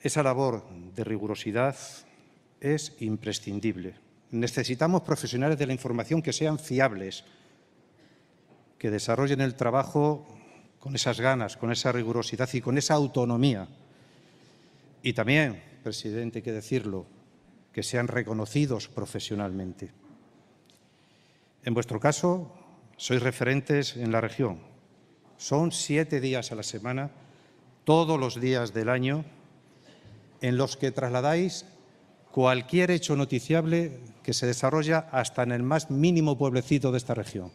[0.00, 1.76] Esa labor de rigurosidad
[2.60, 3.94] es imprescindible.
[4.30, 7.24] Necesitamos profesionales de la información que sean fiables,
[8.78, 10.26] que desarrollen el trabajo
[10.78, 13.68] con esas ganas, con esa rigurosidad y con esa autonomía.
[15.02, 17.06] Y también, presidente, hay que decirlo,
[17.72, 19.99] que sean reconocidos profesionalmente.
[21.64, 22.52] En vuestro caso,
[22.96, 24.60] sois referentes en la región.
[25.36, 27.10] Son siete días a la semana,
[27.84, 29.24] todos los días del año,
[30.40, 31.66] en los que trasladáis
[32.30, 37.50] cualquier hecho noticiable que se desarrolla hasta en el más mínimo pueblecito de esta región.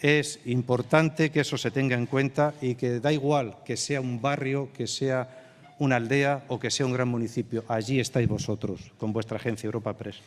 [0.00, 4.20] Es importante que eso se tenga en cuenta y que da igual que sea un
[4.20, 7.64] barrio, que sea una aldea o que sea un gran municipio.
[7.68, 10.20] Allí estáis vosotros, con vuestra agencia Europa Press.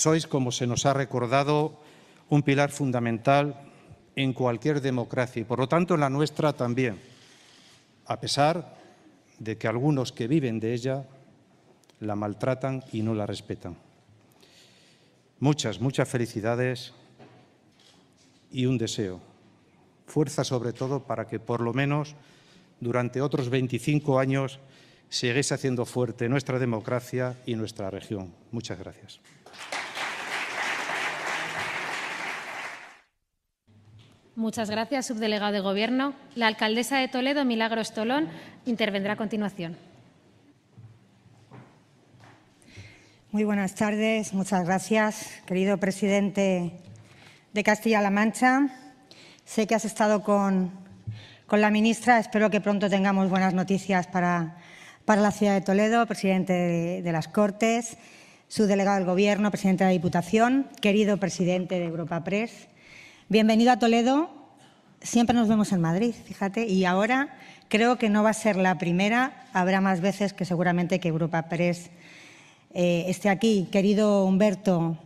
[0.00, 1.76] Sois, como se nos ha recordado,
[2.30, 3.68] un pilar fundamental
[4.16, 6.98] en cualquier democracia y, por lo tanto, en la nuestra también,
[8.06, 8.78] a pesar
[9.38, 11.04] de que algunos que viven de ella
[12.00, 13.76] la maltratan y no la respetan.
[15.38, 16.94] Muchas, muchas felicidades
[18.50, 19.20] y un deseo.
[20.06, 22.16] Fuerza sobre todo para que por lo menos
[22.80, 24.60] durante otros 25 años
[25.10, 28.32] sigáis haciendo fuerte nuestra democracia y nuestra región.
[28.50, 29.20] Muchas gracias.
[34.40, 36.14] Muchas gracias, subdelegado de Gobierno.
[36.34, 38.26] La alcaldesa de Toledo, Milagros Tolón,
[38.64, 39.76] intervendrá a continuación.
[43.32, 44.32] Muy buenas tardes.
[44.32, 46.72] Muchas gracias, querido presidente
[47.52, 48.68] de Castilla-La Mancha.
[49.44, 50.72] Sé que has estado con,
[51.46, 52.18] con, la ministra.
[52.18, 54.56] Espero que pronto tengamos buenas noticias para,
[55.04, 57.98] para la ciudad de Toledo, presidente de, de las Cortes,
[58.48, 62.70] su delegado del Gobierno, presidente de la Diputación, querido presidente de Europa Press.
[63.30, 64.28] Bienvenido a Toledo.
[65.00, 67.28] Siempre nos vemos en Madrid, fíjate, y ahora
[67.68, 69.46] creo que no va a ser la primera.
[69.52, 71.90] Habrá más veces que seguramente que Europa Press
[72.74, 73.68] eh, esté aquí.
[73.70, 74.98] Querido Humberto,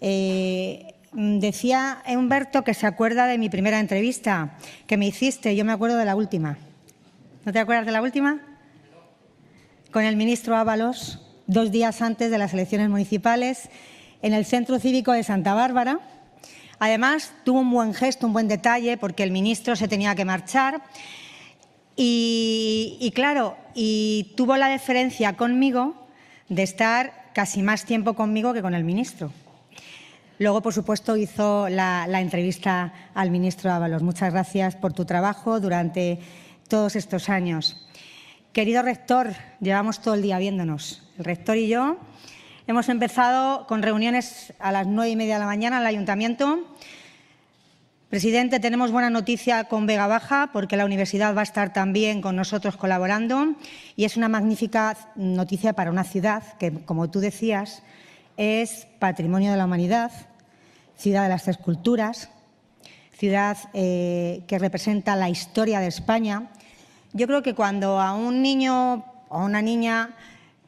[0.00, 5.56] eh, decía Humberto que se acuerda de mi primera entrevista que me hiciste.
[5.56, 6.58] Yo me acuerdo de la última.
[7.44, 8.40] ¿No te acuerdas de la última?
[9.90, 13.68] Con el ministro Ábalos, dos días antes de las elecciones municipales,
[14.22, 15.98] en el Centro Cívico de Santa Bárbara
[16.78, 20.82] Además, tuvo un buen gesto, un buen detalle, porque el ministro se tenía que marchar.
[21.96, 26.06] Y, claro, y tuvo la deferencia conmigo
[26.48, 29.32] de estar casi más tiempo conmigo que con el ministro.
[30.38, 34.02] Luego, por supuesto, hizo la, la, entrevista al ministro Ábalos.
[34.02, 36.20] Muchas gracias por tu trabajo durante
[36.68, 37.88] todos estos años.
[38.52, 41.96] Querido rector, llevamos todo el día viéndonos, el rector y yo,
[42.68, 46.58] Hemos empezado con reuniones a las nueve y media de la mañana en el ayuntamiento.
[48.10, 52.36] Presidente, tenemos buena noticia con Vega Baja porque la universidad va a estar también con
[52.36, 53.54] nosotros colaborando
[53.96, 57.82] y es una magnífica noticia para una ciudad que, como tú decías,
[58.36, 60.12] es patrimonio de la humanidad,
[60.94, 62.28] ciudad de las tres culturas,
[63.12, 66.50] ciudad eh, que representa la historia de España.
[67.14, 70.10] Yo creo que cuando a un niño o a una niña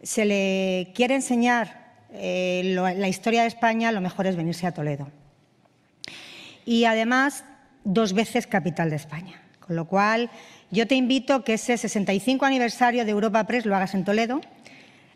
[0.03, 1.80] se le quiere enseñar
[2.13, 5.09] eh, la historia de España, lo mejor es venirse a Toledo.
[6.65, 7.45] Y además,
[7.85, 9.41] dos veces capital de España.
[9.61, 10.31] Con lo cual,
[10.71, 14.41] yo te invito que ese 65 aniversario de Europa Press lo hagas en Toledo.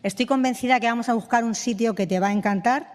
[0.03, 2.91] Estoy convencida que vamos a buscar un sitio que te va a encantar,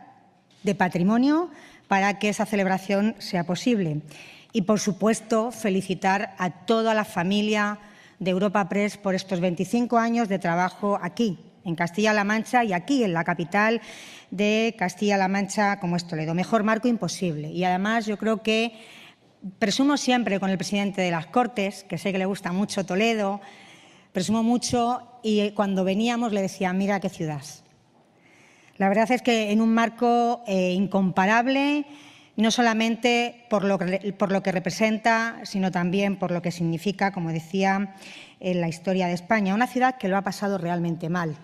[0.62, 1.50] de patrimonio,
[1.88, 4.02] para que esa celebración sea posible.
[4.52, 7.78] Y, por supuesto, felicitar a toda la familia
[8.18, 13.04] de Europa Press por estos 25 años de trabajo aquí, en Castilla-La Mancha y aquí,
[13.04, 13.80] en la capital
[14.30, 16.34] de Castilla-La Mancha, como es Toledo.
[16.34, 17.50] Mejor marco imposible.
[17.50, 18.72] Y además yo creo que
[19.58, 23.40] presumo siempre con el presidente de las Cortes, que sé que le gusta mucho Toledo,
[24.12, 27.42] presumo mucho y cuando veníamos le decía, mira qué ciudad.
[28.76, 31.84] La verdad es que en un marco eh, incomparable,
[32.36, 37.12] no solamente por lo, que, por lo que representa, sino también por lo que significa,
[37.12, 37.94] como decía,
[38.40, 39.54] en la historia de España.
[39.54, 41.36] Una ciudad que lo ha pasado realmente mal,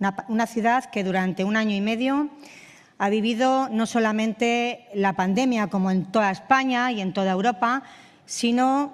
[0.00, 2.30] una, ciudad que durante un año y medio
[2.98, 7.82] ha vivido no solamente la pandemia como en toda España y en toda Europa,
[8.26, 8.92] sino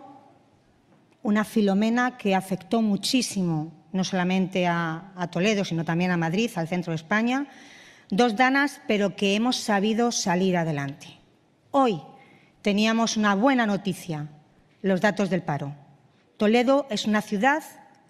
[1.23, 6.69] una filomena que afectó muchísimo no solamente a, a, Toledo, sino también a Madrid, al
[6.69, 7.47] centro de España.
[8.11, 11.07] Dos danas, pero que hemos sabido salir adelante.
[11.71, 12.03] Hoy
[12.61, 14.29] teníamos una buena noticia,
[14.83, 15.75] los datos del paro.
[16.37, 17.63] Toledo es una ciudad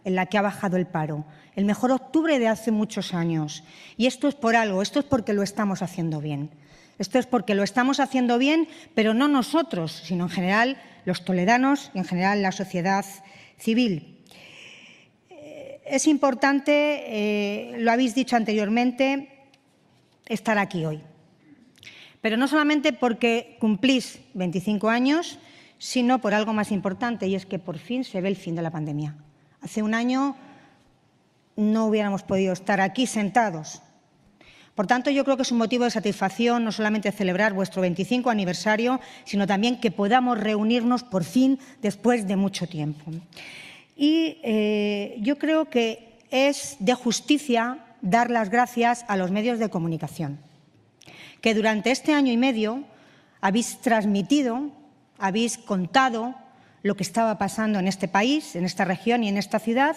[0.05, 1.25] en la que ha bajado el paro
[1.57, 3.65] el mejor octubre de hace muchos años.
[3.97, 6.51] Y esto es por algo, esto es porque lo estamos haciendo bien.
[6.99, 11.91] Esto es porque lo estamos haciendo bien, pero no nosotros, sino en general los toledanos
[11.95, 13.05] y en general la sociedad
[13.59, 14.11] civil.
[15.87, 16.73] es importante,
[17.07, 19.29] eh, lo habéis dicho anteriormente,
[20.27, 21.03] estar aquí hoy.
[22.21, 25.39] Pero no solamente porque cumplís 25 años,
[25.79, 28.63] sino por algo más importante, y es que por fin se ve el fin de
[28.63, 29.15] la pandemia.
[29.61, 30.37] Hace un año
[31.57, 33.83] no hubiéramos podido estar aquí sentados.
[34.75, 38.29] Por tanto, yo creo que es un motivo de satisfacción no solamente celebrar vuestro 25
[38.29, 43.13] aniversario, sino también que podamos reunirnos por fin después de mucho tiempo.
[43.97, 49.71] Y eh, yo creo que es de justicia dar las gracias a los medios de
[49.71, 50.41] comunicación,
[51.41, 52.83] que durante este año y medio
[53.41, 54.71] habéis transmitido,
[55.19, 56.35] habéis contado
[56.83, 59.97] lo que estaba pasando en este país, en esta región y en esta ciudad,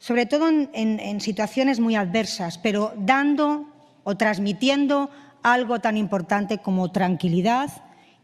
[0.00, 3.68] sobre todo en, situaciones muy adversas, pero dando
[4.02, 5.10] o transmitiendo
[5.42, 7.70] algo tan importante como tranquilidad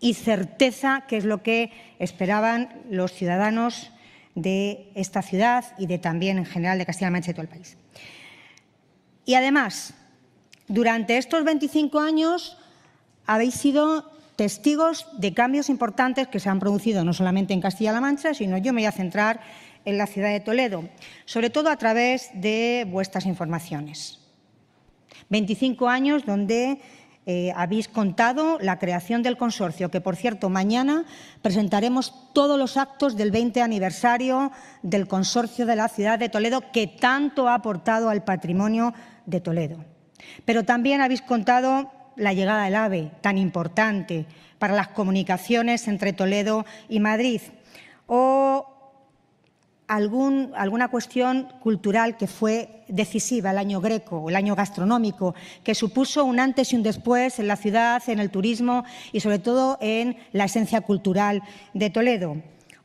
[0.01, 3.93] y certeza, que es lo que esperaban los ciudadanos
[4.35, 7.77] de esta ciudad y de también en general de Castilla-La Mancha y todo el país.
[9.27, 9.93] Y además,
[10.69, 12.57] durante estos 25 años
[13.27, 18.33] habéis sido testigos de cambios importantes que se han producido no solamente en Castilla-La Mancha,
[18.33, 19.41] sino yo me voy a centrar
[19.87, 20.85] en la ciudad de Toledo,
[21.25, 24.19] sobre todo a través de vuestras informaciones.
[25.31, 26.81] 25 años donde
[27.25, 31.05] eh, habéis contado la creación del consorcio, que por cierto mañana
[31.43, 36.87] presentaremos todos los actos del 20 aniversario del consorcio de la ciudad de Toledo que
[36.87, 39.85] tanto ha aportado al patrimonio de Toledo.
[40.45, 44.27] Pero también habéis contado la llegada del AVE, tan importante
[44.59, 47.41] para las comunicaciones entre Toledo y Madrid,
[48.07, 48.76] o
[49.89, 56.41] alguna cuestión cultural que fue decisiva, el año greco, el año gastronómico, que supuso un
[56.41, 60.45] antes y un después en la ciudad, en el turismo y sobre todo en la
[60.45, 61.43] esencia cultural
[61.75, 62.43] de Toledo.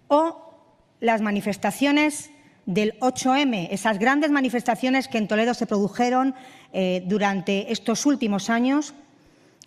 [0.07, 0.53] O
[0.99, 2.29] las manifestaciones
[2.65, 6.35] del 8M, esas grandes manifestaciones que en Toledo se produjeron
[6.73, 8.93] eh, durante estos últimos años,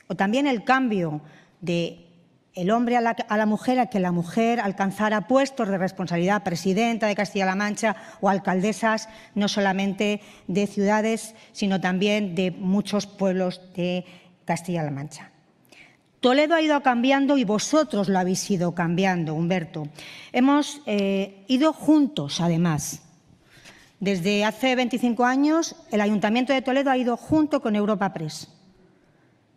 [0.07, 1.21] o también el cambio
[1.61, 2.04] de
[2.55, 7.17] el hombre a la, mujer, a que la mujer alcanzara puestos de responsabilidad, presidenta de
[7.17, 14.05] Castilla-La Mancha o alcaldesas, no solamente de ciudades, sino también de muchos pueblos de
[14.45, 15.31] Castilla-La Mancha.
[16.21, 19.89] Toledo ha ido cambiando y vosotros lo habéis ido cambiando, Humberto.
[20.33, 23.03] Hemos eh, ido juntos, además.
[24.01, 28.49] Desde hace 25 años, el Ayuntamiento de Toledo ha ido junto con Europa Press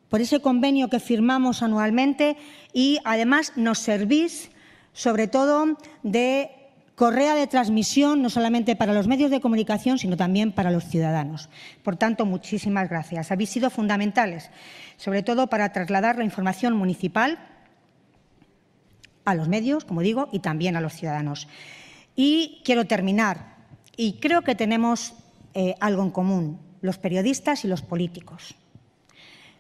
[0.10, 2.38] por ese convenio que firmamos anualmente
[2.78, 4.52] y además nos servís
[4.94, 6.52] sobre todo de
[6.94, 11.50] correa de transmisión no solamente para los medios de comunicación, sino también para los ciudadanos.
[11.82, 13.32] Por tanto, muchísimas gracias.
[13.32, 14.52] Habéis sido fundamentales,
[14.96, 17.40] sobre todo para trasladar la información municipal
[19.26, 21.48] a los medios, como digo, y también a los ciudadanos.
[22.16, 23.56] Y quiero terminar,
[23.96, 25.16] y creo que tenemos
[25.56, 28.54] eh, algo en común, los periodistas y los políticos.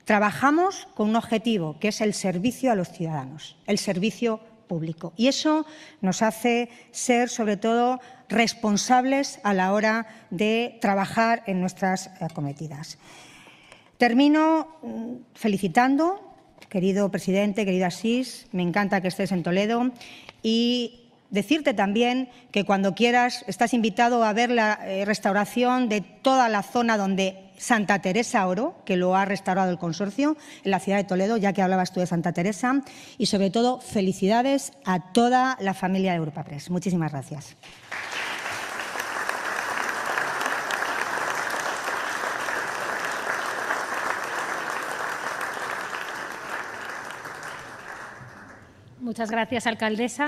[0.07, 5.11] Trabajamos con un objetivo, que es el servicio a los ciudadanos, el servicio público.
[5.17, 5.65] Y eso
[5.99, 7.99] nos hace ser, sobre todo,
[8.29, 12.99] responsables a la hora de trabajar en nuestras acometidas.
[13.97, 16.33] Termino mm, felicitando,
[16.69, 19.91] querido presidente, querida Asís, me encanta que estés en Toledo
[20.41, 26.49] y decirte también que cuando quieras estás invitado a ver la eh, restauración de toda
[26.49, 30.99] la zona donde Santa Teresa Oro, que lo ha restaurado el consorcio en la ciudad
[30.99, 32.81] de Toledo, ya que hablabas tú de Santa Teresa,
[33.17, 36.69] y sobre todo felicidades a toda la familia de Europa Press.
[36.69, 37.55] Muchísimas gracias.
[48.99, 50.27] Muchas gracias, alcaldesa.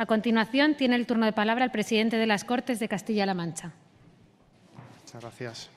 [0.00, 3.72] A continuación, tiene el turno de palabra el presidente de las Cortes de Castilla-La Mancha.
[5.00, 5.70] Muchas gracias.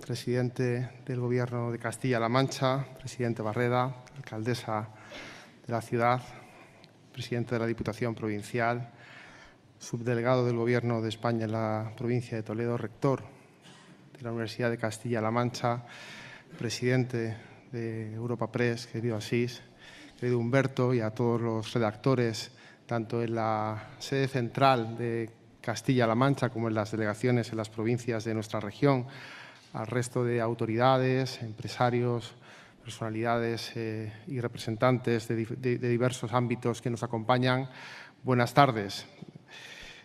[0.00, 4.88] presidente del Gobierno de Castilla-La Mancha, presidente Barreda, alcaldesa
[5.66, 6.22] de la ciudad,
[7.12, 8.88] presidente de la Diputación Provincial,
[9.80, 13.24] subdelegado del Gobierno de España en la provincia de Toledo, rector
[14.16, 15.82] de la Universidad de Castilla-La Mancha,
[16.56, 17.36] presidente
[17.72, 19.60] de Europa Press, querido Asís,
[20.18, 22.50] querido Humberto y a todos los redactores,
[22.86, 28.24] tanto en la sede central de Castilla-La Mancha como en las delegaciones en las provincias
[28.24, 29.06] de nuestra región,
[29.74, 32.34] al resto de autoridades, empresarios,
[32.82, 37.68] personalidades eh, y representantes de, diversos ámbitos que nos acompañan.
[38.22, 39.04] Buenas tardes.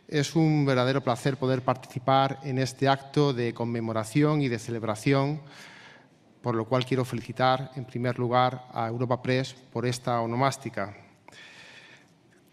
[0.09, 5.39] Es un verdadero placer poder participar en este acto de conmemoración y de celebración,
[6.41, 10.95] por lo cual quiero felicitar en primer lugar a Europa Press por esta onomástica.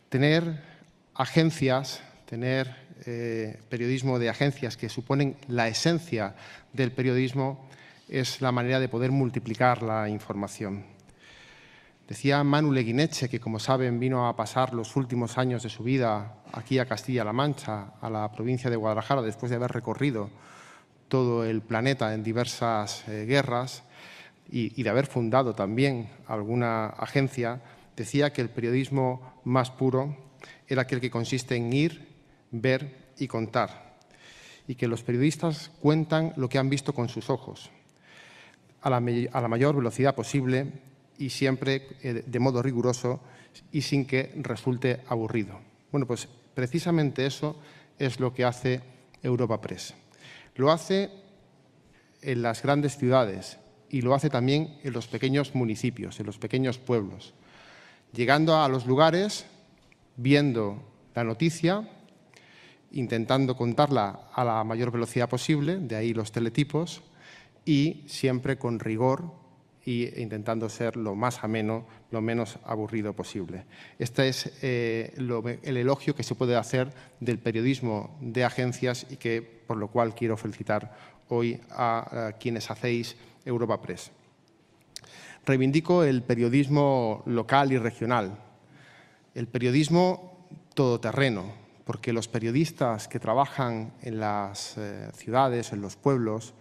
[0.09, 0.63] Tener
[1.15, 2.77] agencias tener
[3.07, 6.35] eh, periodismo de agencias que suponen la esencia
[6.75, 7.67] del periodismo
[8.07, 10.85] es la manera de poder multiplicar la información.
[12.07, 16.35] Decía Manu Leguineche, que como saben vino a pasar los últimos años de su vida
[16.53, 20.29] aquí a Castilla-La Mancha, a la provincia de Guadalajara, después de haber recorrido
[21.09, 23.83] todo el planeta en diversas eh, guerras
[24.51, 27.61] y, de haber fundado también alguna agencia,
[27.97, 30.17] decía que el periodismo más puro
[30.67, 32.09] era aquel que consiste en ir,
[32.51, 33.99] ver y contar,
[34.67, 37.71] y que los periodistas cuentan lo que han visto con sus ojos,
[38.81, 40.73] a la, a la mayor velocidad posible
[41.19, 43.21] y siempre eh, de modo riguroso
[43.73, 45.61] y sin que resulte aburrido.
[45.91, 47.57] Bueno, pues precisamente eso
[47.99, 48.81] es lo que hace
[49.23, 49.95] Europa Press.
[50.59, 51.09] Lo hace
[52.21, 56.79] en las grandes ciudades y lo hace también en los pequeños municipios, en los pequeños
[56.79, 57.33] pueblos,
[58.13, 59.47] llegando a los lugares,
[60.17, 60.83] viendo
[61.15, 61.89] la noticia,
[62.91, 67.03] intentando contarla a la mayor velocidad posible, de ahí los teletipos,
[67.65, 69.33] y siempre con rigor
[69.87, 73.65] e intentando ser lo más ameno, lo menos aburrido posible.
[74.01, 79.58] Este es eh, el elogio que se puede hacer del periodismo de agencias y que,
[79.69, 80.91] por lo cual quiero felicitar
[81.29, 84.11] hoy a, quienes hacéis Europa Press.
[85.45, 88.39] Reivindico el periodismo local y regional,
[89.35, 91.53] el periodismo todoterreno,
[91.85, 96.55] porque los periodistas que trabajan en las eh, ciudades, en los pueblos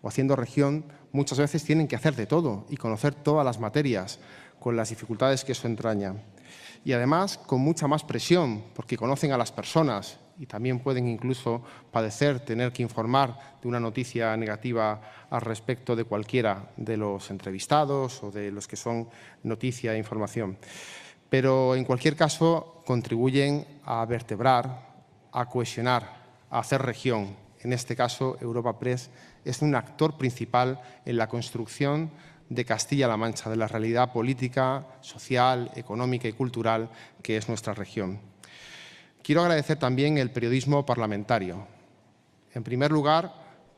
[0.00, 4.20] o haciendo región, muchas veces tienen que hacer de todo y conocer todas las materias,
[4.58, 6.14] con las dificultades que eso entraña.
[6.82, 11.62] Y además con mucha más presión, porque conocen a las personas y también pueden incluso
[11.90, 18.22] padecer tener que informar de una noticia negativa al respecto de cualquiera de los entrevistados
[18.22, 19.08] o de los que son
[19.42, 20.58] noticia e información
[21.34, 24.94] pero en cualquier caso contribuyen a vertebrar,
[25.32, 26.14] a cohesionar,
[26.48, 27.34] a hacer región.
[27.58, 29.10] En este caso, Europa Press
[29.44, 32.12] es un actor principal en la construcción
[32.48, 36.88] de Castilla-La Mancha, de la realidad política, social, económica y cultural
[37.20, 38.33] que es nuestra región.
[39.24, 41.66] Quiero agradecer también el periodismo parlamentario.
[42.52, 43.32] En primer lugar,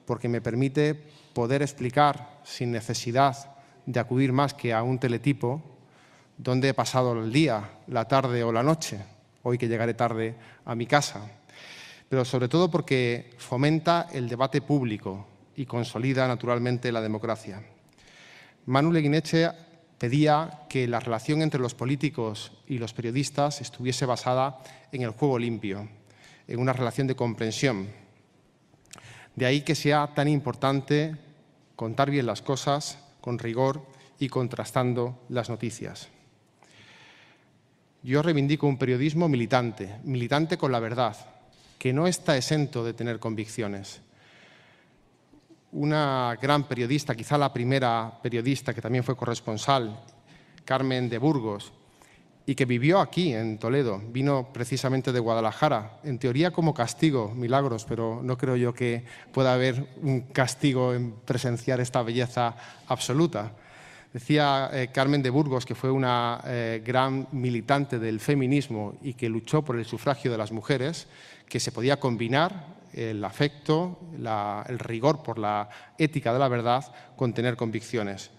[0.04, 0.96] porque me permite
[1.32, 3.54] poder explicar sin necesidad
[3.86, 5.62] de acudir más que a un teletipo
[6.36, 8.98] dónde he pasado el día, la tarde o la noche,
[9.44, 10.34] hoy que llegaré tarde
[10.64, 11.20] a mi casa,
[12.08, 17.62] pero sobre todo porque fomenta el debate público y consolida naturalmente la democracia.
[18.64, 19.48] Manu Leguineche
[19.98, 24.58] pedía que la relación entre los políticos y los periodistas estuviese basada
[24.92, 25.88] en el juego limpio,
[26.46, 27.88] en una relación de comprensión.
[29.34, 31.16] De ahí que sea tan importante
[31.76, 33.84] contar bien las cosas, con rigor
[34.18, 36.08] y contrastando las noticias.
[38.02, 41.16] Yo reivindico un periodismo militante, militante con la verdad,
[41.78, 44.00] que no está exento de tener convicciones.
[45.72, 50.00] Una gran periodista, quizá la primera periodista que también fue corresponsal,
[50.64, 51.72] Carmen de Burgos,
[52.46, 57.84] y que vivió aquí, en Toledo, vino precisamente de Guadalajara, en teoría como castigo, milagros,
[57.84, 62.54] pero no creo yo que pueda haber un castigo en presenciar esta belleza
[62.86, 63.52] absoluta.
[64.12, 69.28] Decía eh, Carmen de Burgos, que fue una eh, gran militante del feminismo y que
[69.28, 71.08] luchó por el sufragio de las mujeres,
[71.48, 74.00] que se podía combinar el afecto,
[74.68, 75.68] el rigor por la
[75.98, 76.84] ética de la verdad
[77.16, 78.30] con tener convicciones.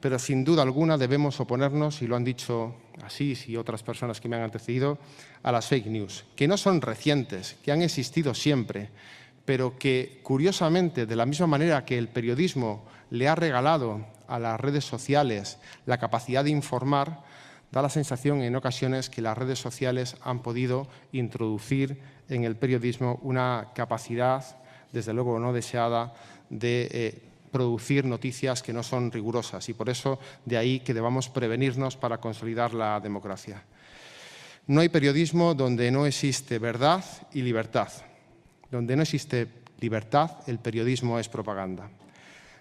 [0.00, 4.28] Pero sin duda alguna debemos oponernos, y lo han dicho así y otras personas que
[4.28, 4.98] me han antecedido,
[5.42, 8.90] a las fake news, que no son recientes, que han existido siempre,
[9.44, 14.60] pero que curiosamente, de la misma manera que el periodismo le ha regalado a las
[14.60, 17.22] redes sociales la capacidad de informar,
[17.70, 23.18] da la sensación en ocasiones que las redes sociales han podido introducir en el periodismo
[23.22, 24.44] una capacidad,
[24.92, 26.14] desde luego no deseada,
[26.48, 31.28] de eh, producir noticias que no son rigurosas y por eso de ahí que debamos
[31.28, 33.62] prevenirnos para consolidar la democracia.
[34.66, 37.88] No hay periodismo donde no existe verdad y libertad.
[38.70, 39.46] Donde no existe
[39.78, 41.88] libertad, el periodismo es propaganda.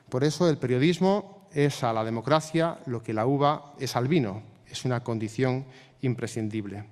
[0.10, 4.44] Por eso el periodismo es a la democracia lo que la uva es al vino,
[4.76, 5.66] es una condición
[6.02, 6.84] imprescindible.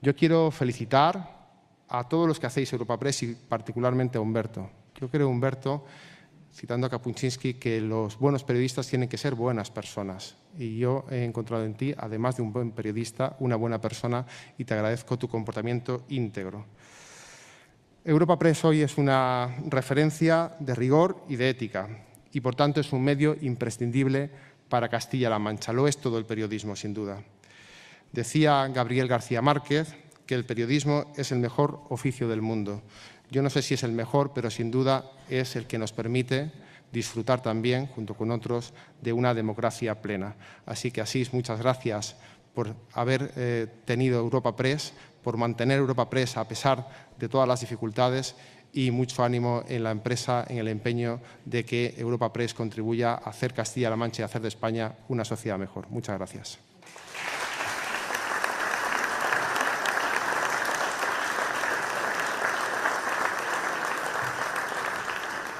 [0.00, 1.42] Yo quiero felicitar
[1.88, 4.70] a todos los que hacéis Europa Press y particularmente a Humberto.
[4.98, 5.84] Yo creo, Humberto,
[6.52, 10.36] citando a Kapuczynski, que los buenos periodistas tienen que ser buenas personas.
[10.58, 14.24] Y yo he encontrado en ti, además de un buen periodista, una buena persona
[14.56, 16.64] y te agradezco tu comportamiento íntegro.
[18.04, 21.88] Europa Press hoy es una referencia de rigor y de ética
[22.32, 24.30] y por tanto es un medio imprescindible
[24.72, 25.70] para Castilla-La Mancha.
[25.74, 27.22] Lo es todo el periodismo, sin duda.
[28.10, 29.94] Decía Gabriel García Márquez,
[30.24, 32.80] que el periodismo es el mejor oficio del mundo.
[33.30, 36.52] Yo no sé si es el mejor, pero sin duda es el que nos permite
[36.90, 40.36] disfrutar también, junto con otros, de una democracia plena.
[40.64, 42.16] Así que, Asís, muchas gracias
[42.54, 47.60] por haber eh, tenido Europa Press, por mantener Europa Press a pesar de todas las
[47.60, 48.36] dificultades
[48.72, 53.30] y mucho ánimo en la empresa, en el empeño de que Europa Press contribuya a
[53.30, 55.88] hacer Castilla-La Mancha y a hacer de España una sociedad mejor.
[55.90, 56.58] Muchas gracias.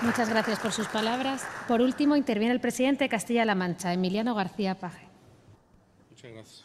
[0.02, 1.46] Muchas gracias por sus palabras.
[1.68, 5.06] Por último, interviene el presidente de Castilla-La Mancha, Emiliano García Paje.
[6.10, 6.64] Muchas gracias.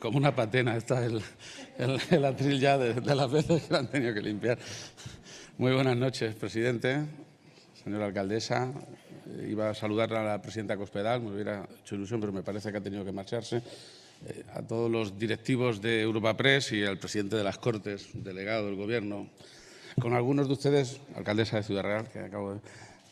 [0.00, 1.22] Como, una patena está el,
[1.78, 4.58] el, atril ya de, de, las veces que lo han tenido que limpiar.
[5.56, 6.98] Muy buenas noches, presidente,
[7.84, 8.72] señora alcaldesa.
[9.48, 12.78] Iba a saludar a la presidenta Cospedal, me hubiera hecho ilusión, pero me parece que
[12.78, 13.58] ha tenido que marcharse.
[14.26, 18.66] Eh, a todos los directivos de Europa Press y al presidente de las Cortes, delegado
[18.66, 19.28] del Gobierno.
[20.00, 22.60] Con algunos de ustedes, alcaldesa de Ciudad Real, que acabo de...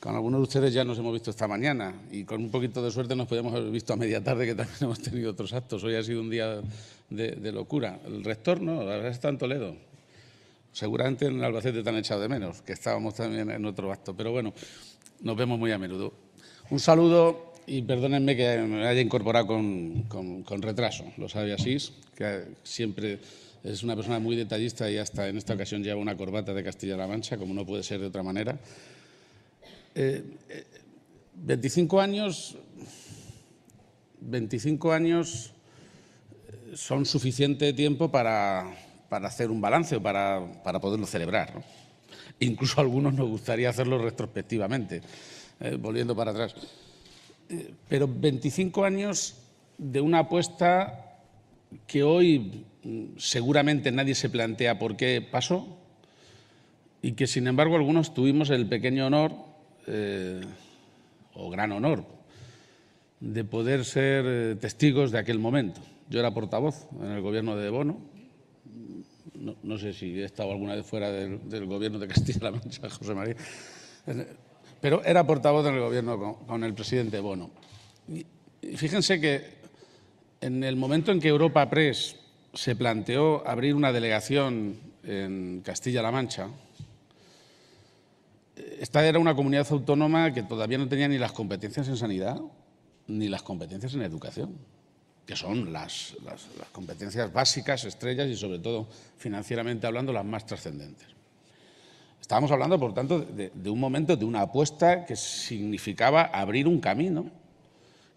[0.01, 2.91] Con algunos de ustedes ya nos hemos visto esta mañana y con un poquito de
[2.91, 5.85] suerte nos podíamos haber visto a media tarde, que también hemos tenido otros actos.
[5.85, 6.61] Hoy ha sido un día
[7.09, 8.01] de, de locura.
[8.05, 9.92] El rector no, la verdad está en Toledo.
[10.73, 14.33] Seguramente en Albacete te han echado de menos, que estábamos también en otro acto, pero
[14.33, 14.55] bueno,
[15.21, 16.13] nos vemos muy a menudo.
[16.71, 22.45] Un saludo y perdónenme que me haya incorporado con, con, retraso, lo sabe Asís, que
[22.63, 23.19] siempre
[23.63, 27.07] es una persona muy detallista y hasta en esta ocasión lleva una corbata de Castilla-La
[27.07, 28.59] Mancha, como no puede ser de otra manera.
[29.95, 30.25] Eh,
[31.35, 32.57] 25 eh, años,
[34.21, 35.53] 25 años
[36.49, 38.75] eh, son suficiente tiempo para
[39.13, 41.53] para hacer un balance o para, para poderlo celebrar.
[42.41, 45.03] Incluso a algunos nos gustaría hacerlo retrospectivamente,
[45.61, 46.55] eh, volviendo para atrás.
[47.51, 49.37] Eh, pero 25 años
[49.77, 51.21] de una apuesta
[51.87, 55.77] que hoy mm, seguramente nadie se plantea por qué pasó
[57.03, 59.33] y que sin embargo algunos tuvimos el pequeño honor
[59.89, 60.41] eh,
[61.35, 62.07] o gran honor
[63.21, 65.83] de poder ser testigos de aquel momento.
[66.09, 68.12] Yo era portavoz en el gobierno de Bono
[69.43, 73.15] no, no, sé si he estado alguna vez fuera del, gobierno de Castilla-La Mancha, José
[73.15, 73.37] María,
[74.81, 77.51] pero era portavoz del gobierno con, con el presidente Bono.
[78.09, 78.25] Y,
[78.63, 79.63] y fíjense que
[80.41, 82.17] en el momento en que Europa Press
[82.55, 86.49] se planteó abrir una delegación en Castilla-La Mancha,
[88.79, 92.41] esta era una comunidad autónoma que todavía no tenía ni las competencias en sanidad
[93.09, 94.57] ni las competencias en educación
[95.27, 100.47] que son las, las, las, competencias básicas, estrellas y sobre todo financieramente hablando las más
[100.47, 101.09] trascendentes.
[102.21, 106.81] Estábamos hablando, por tanto, de, de, un momento, de una apuesta que significaba abrir un
[106.81, 107.31] camino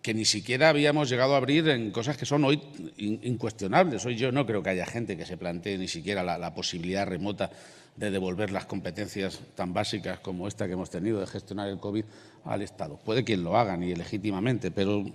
[0.02, 2.62] que ni siquiera habíamos llegado a abrir en cosas que son hoy
[2.98, 4.06] incuestionables.
[4.06, 7.08] Hoy yo no creo que haya gente que se plantee ni siquiera la, la posibilidad
[7.08, 7.50] remota
[7.96, 12.04] de devolver las competencias tan básicas como esta que hemos tenido de gestionar el COVID
[12.44, 13.00] al Estado.
[13.04, 15.06] Puede quien lo haga, y legítimamente, pero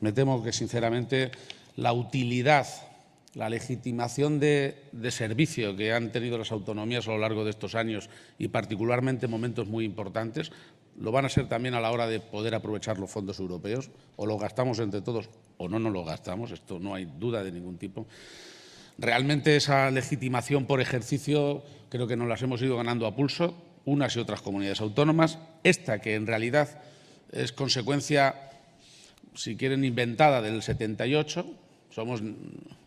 [0.00, 1.30] me temo que, sinceramente,
[1.76, 2.66] la utilidad,
[3.34, 4.76] la legitimación de,
[5.10, 9.30] servicio que han tenido las autonomías a lo largo de estos años y particularmente en
[9.30, 10.52] momentos muy importantes,
[10.98, 13.90] lo van a ser también a la hora de poder aprovechar los fondos europeos.
[14.16, 17.52] O lo gastamos entre todos o no nos lo gastamos, esto no hay duda de
[17.52, 18.06] ningún tipo.
[18.98, 23.54] Realmente esa legitimación por ejercicio creo que nos las hemos ido ganando a pulso,
[23.86, 25.38] unas y otras comunidades autónomas.
[25.64, 26.82] Esta que en realidad
[27.32, 28.49] es consecuencia
[29.34, 31.46] si quieren, inventada del 78,
[31.90, 32.22] somos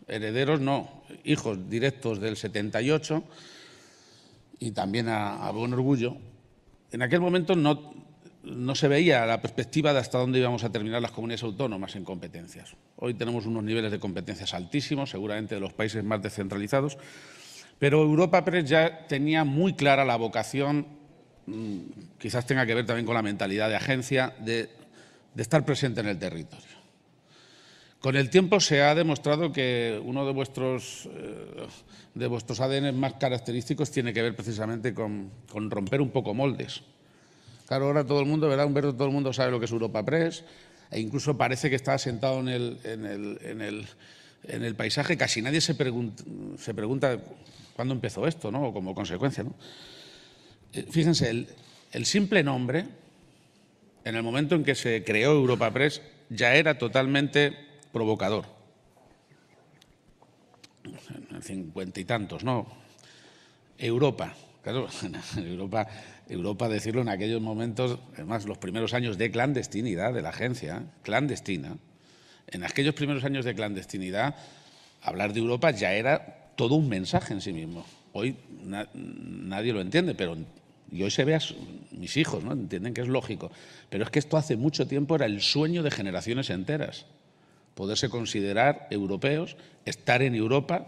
[0.06, 3.24] herederos, no, hijos directos del 78,
[4.58, 6.16] y también a, buen orgullo.
[6.90, 7.94] En aquel momento no,
[8.42, 12.04] no se veía la perspectiva de hasta dónde íbamos a terminar las comunidades autónomas en
[12.04, 12.76] competencias.
[12.96, 16.98] Hoy tenemos unos niveles de competencias altísimos, seguramente de los países más descentralizados,
[17.78, 20.86] pero Europa Press ya tenía muy clara la vocación,
[21.46, 21.78] mm,
[22.18, 24.70] quizás tenga que ver también con la mentalidad de agencia, de
[25.34, 26.84] de estar presente en el territorio.
[28.04, 31.66] Con el tiempo se ha demostrado que uno de vuestros, eh,
[32.12, 36.82] de vuestros ADN más característicos tiene que ver precisamente con, con, romper un poco moldes.
[37.66, 38.92] Claro, ahora todo el mundo, ¿verdad, Humberto?
[38.92, 40.44] Todo el mundo sabe lo que es Europa Press
[40.90, 43.86] e incluso parece que está sentado en el, en el, en el,
[44.48, 45.16] en el paisaje.
[45.16, 46.22] Casi nadie se pregunta,
[46.58, 47.18] se pregunta
[47.74, 48.68] cuándo empezó esto, ¿no?
[48.68, 49.54] O como consecuencia, ¿no?
[50.74, 51.48] Eh, fíjense, el,
[51.92, 52.84] el simple nombre
[54.04, 57.56] en el momento en que se creó Europa Press, ya era totalmente
[57.92, 58.44] provocador.
[61.30, 62.66] En cincuenta y tantos, ¿no?
[63.78, 64.34] Europa.
[64.62, 64.88] Claro,
[65.36, 65.86] Europa,
[66.28, 71.76] Europa, decirlo en aquellos momentos, además los primeros años de clandestinidad de la agencia, clandestina,
[72.46, 74.36] en aquellos primeros años de clandestinidad,
[75.02, 77.84] hablar de Europa ya era todo un mensaje en sí mismo.
[78.12, 78.36] Hoy
[78.94, 80.36] nadie lo entiende, pero
[80.94, 81.36] y hoy se ve
[81.90, 82.52] mis hijos, ¿no?
[82.52, 83.50] entienden que es lógico.
[83.90, 87.06] Pero es que esto hace mucho tiempo era el sueño de generaciones enteras.
[87.74, 90.86] Poderse considerar europeos, estar en Europa,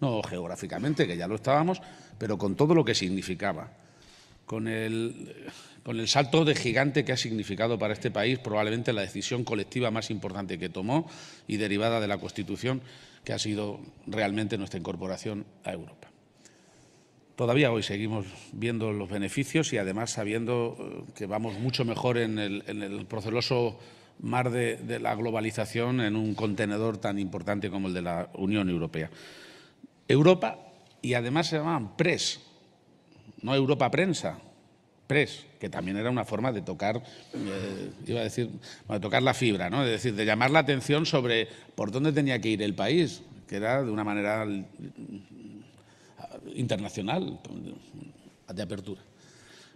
[0.00, 1.80] no geográficamente, que ya lo estábamos,
[2.18, 3.70] pero con todo lo que significaba.
[4.44, 5.32] Con el,
[5.84, 9.92] con el salto de gigante que ha significado para este país probablemente la decisión colectiva
[9.92, 11.08] más importante que tomó
[11.46, 12.82] y derivada de la Constitución,
[13.22, 13.78] que ha sido
[14.08, 16.13] realmente nuestra incorporación a Europa.
[17.36, 22.38] Todavía hoy seguimos viendo los beneficios y además sabiendo eh, que vamos mucho mejor en
[22.38, 23.76] el, proceloso
[24.20, 29.10] mar de, la globalización en un contenedor tan importante como el de la Unión Europea.
[30.06, 30.58] Europa,
[31.02, 32.40] y además se llamaban PRES,
[33.42, 34.38] no Europa Prensa,
[35.08, 37.02] PRES, que también era una forma de tocar,
[37.34, 38.48] eh, iba a decir,
[38.88, 39.84] de tocar la fibra, ¿no?
[39.84, 43.82] decir, de llamar la atención sobre por dónde tenía que ir el país, que era
[43.82, 44.46] de una manera
[46.54, 47.40] internacional
[48.52, 49.00] de apertura.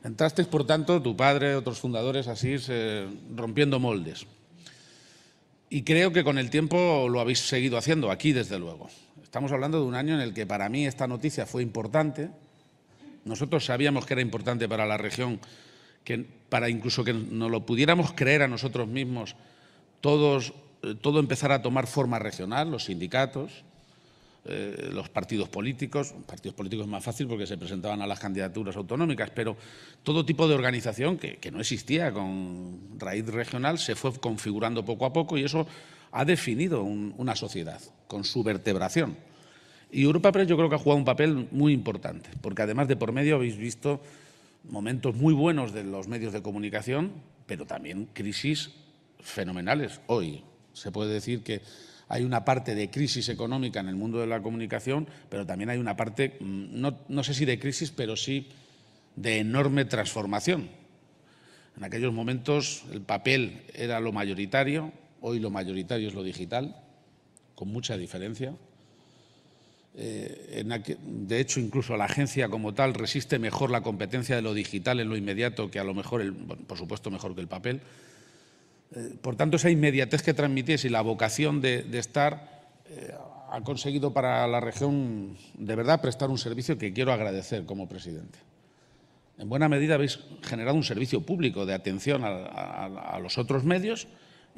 [0.04, 2.56] Entraste, por tanto, tu padre, otros fundadores, así,
[3.34, 4.26] rompiendo moldes.
[5.70, 8.88] Y creo que con el tiempo lo habéis seguido haciendo, aquí desde luego.
[9.22, 12.30] Estamos hablando de un año en el que para mí esta noticia fue importante.
[13.24, 15.40] Nosotros sabíamos que era importante para la región,
[16.04, 19.36] que para incluso que nos lo pudiéramos creer a nosotros mismos,
[20.00, 23.64] todos, eh, todo empezar a tomar forma regional, los sindicatos,
[24.51, 28.74] eh, los partidos políticos, partidos políticos es más fácil porque se presentaban a las candidaturas
[28.76, 29.57] autonómicas, pero
[30.03, 35.12] todo tipo de organización que, no existía con raíz regional se fue configurando poco a
[35.12, 35.66] poco y eso
[36.12, 39.18] ha definido una sociedad con su vertebración.
[39.90, 42.96] Y Europa Press yo creo que ha jugado un papel muy importante, porque además de
[42.96, 44.01] por medio habéis visto
[44.64, 47.12] momentos muy buenos de los medios de comunicación,
[47.46, 48.70] pero también crisis
[49.20, 50.01] fenomenales.
[50.07, 50.42] Hoy
[50.72, 51.61] se puede decir que
[52.09, 55.78] hay una parte de crisis económica en el mundo de la comunicación, pero también hay
[55.78, 58.48] una parte, mm, no, sé si de crisis, pero sí
[59.16, 60.68] de enorme transformación.
[61.76, 66.76] En aquellos momentos el papel era lo mayoritario, hoy lo mayoritario es lo digital,
[67.54, 68.54] con mucha diferencia.
[70.00, 70.64] Eh,
[71.04, 75.09] de hecho, incluso la agencia como tal resiste mejor la competencia de lo digital en
[75.09, 77.80] lo inmediato que a lo mejor, el, por supuesto, mejor que el papel.
[78.95, 83.14] Eh, por tanto, esa inmediatez que transmitís y la vocación de, estar eh,
[83.51, 88.39] ha conseguido para la región de verdad prestar un servicio que quiero agradecer como presidente.
[89.39, 94.09] En buena medida habéis generado un servicio público de atención a, los otros medios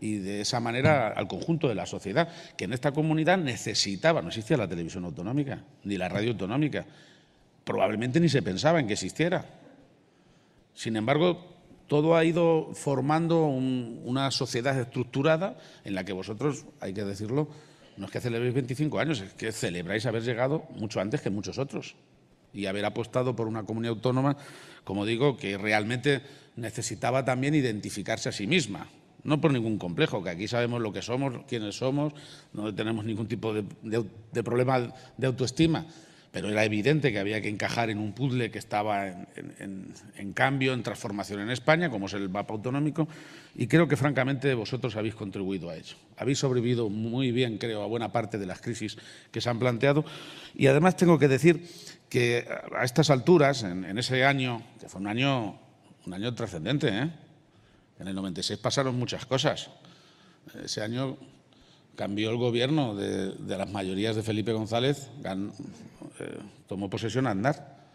[0.01, 4.29] y de esa manera al conjunto de la sociedad, que en esta comunidad necesitaba, no
[4.29, 6.87] existía la televisión autonómica, ni la radio autonómica,
[7.65, 9.45] probablemente ni se pensaba en que existiera.
[10.73, 11.60] Sin embargo,
[11.91, 17.49] todo ha ido formando una sociedad estructurada en la que vosotros, hay que decirlo,
[17.97, 21.59] no es que celebréis 25 años, es que celebráis haber llegado mucho antes que muchos
[21.59, 21.97] otros.
[22.53, 24.37] Y haber apostado por una comunidad autónoma,
[24.85, 26.23] como digo, que realmente
[26.55, 28.87] necesitaba también identificarse a sí misma,
[29.25, 32.13] no por ningún complejo, que aquí sabemos lo que somos, quiénes somos,
[32.53, 35.87] no tenemos ningún tipo de problema de autoestima,
[36.33, 40.83] pero era evidente que había que encajar en un puzzle que estaba en, cambio, en
[40.83, 43.09] transformación en España, como es el mapa autonómico,
[43.57, 45.97] y creo que francamente vosotros habéis contribuido a ello.
[46.17, 48.97] Habéis sobrevivido muy bien, creo, a buena parte de las crisis
[49.33, 50.05] que se han planteado,
[50.55, 51.67] y además tengo que decir
[52.09, 55.59] que a estas alturas, en, ese año, que fue un año,
[56.07, 57.11] un año trascendente, ¿eh?
[57.99, 59.71] en el 96 pasaron muchas cosas.
[60.65, 61.17] Ese año
[61.97, 65.11] cambió el gobierno de, las mayorías de Felipe González,
[66.21, 67.89] eh, tomó posesión a andar,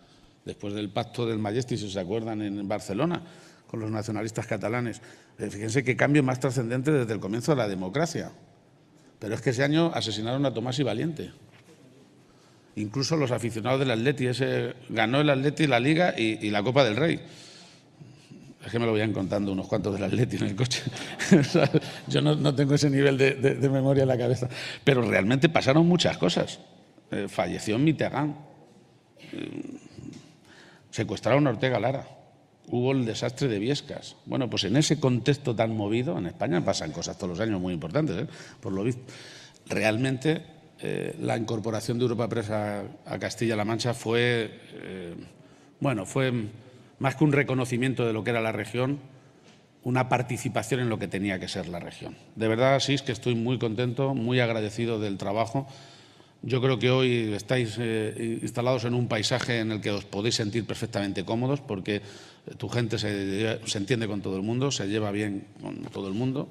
[0.43, 3.21] después del pacto del Majestic, si se acuerdan, en Barcelona,
[3.67, 5.01] con los nacionalistas catalanes.
[5.37, 8.31] Eh, fíjense qué cambio más trascendente desde el comienzo de la democracia.
[9.19, 11.31] Pero es que ese año asesinaron a Tomás y Valiente.
[12.75, 16.97] Incluso los aficionados del Atleti, ese, ganó el Atleti la Liga y la Copa del
[16.97, 17.21] Rey.
[18.65, 20.81] Es que me lo voy contando unos cuantos del Atleti en el coche.
[22.07, 24.49] Yo no, tengo ese nivel de, memoria en la cabeza.
[24.83, 26.59] Pero realmente pasaron muchas cosas.
[27.15, 28.35] Eh, falleció Mitterrand.
[29.31, 29.61] Eh,
[30.91, 32.05] secuestraron a Ortega Lara.
[32.67, 34.17] Hubo el desastre de Viescas.
[34.25, 37.73] Bueno, pues en ese contexto tan movido, en España pasan cosas todos los años muy
[37.73, 38.27] importantes, ¿eh?
[38.59, 39.01] por lo visto.
[39.67, 40.53] Realmente
[41.19, 44.59] la incorporación de Europa Presa a Castilla-La Mancha fue,
[45.79, 46.31] bueno, fue
[46.99, 48.99] más que un reconocimiento de lo que era la región,
[49.81, 52.15] una participación en lo que tenía que ser la región.
[52.35, 55.65] De verdad, sí, es que estoy muy contento, muy agradecido del trabajo.
[56.45, 60.35] Yo creo que hoy estáis eh, instalados en un paisaje en el que os podéis
[60.35, 62.03] sentir perfectamente cómodos porque
[62.57, 66.47] tu gente se, entiende con todo el mundo, se lleva bien con todo el mundo.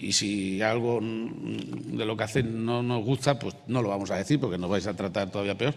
[0.00, 4.16] Y si algo de lo que hacen no nos gusta, pues no lo vamos a
[4.16, 5.74] decir porque nos vais a tratar todavía peor.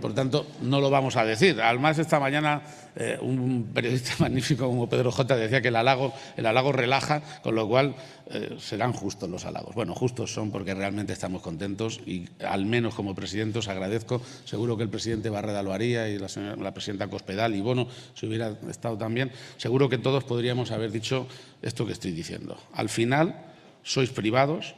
[0.00, 1.60] Por tanto, no lo vamos a decir.
[1.60, 2.62] Además, esta mañana
[2.98, 7.54] eh, un periodista magnífico como Pedro J decía que el halago, el halago relaja, con
[7.54, 7.94] lo cual
[8.30, 9.74] eh, serán justos los halagos.
[9.74, 14.22] Bueno, justos son porque realmente estamos contentos y al menos como presidente os agradezco.
[14.46, 18.26] Seguro que el presidente Barreda lo haría y la, la presidenta Cospedal y Bono, si
[18.26, 19.30] hubiera estado también.
[19.58, 21.26] Seguro que todos podríamos haber dicho
[21.62, 22.56] esto que estoy diciendo.
[22.72, 23.34] Al final,
[23.82, 24.74] sois privados,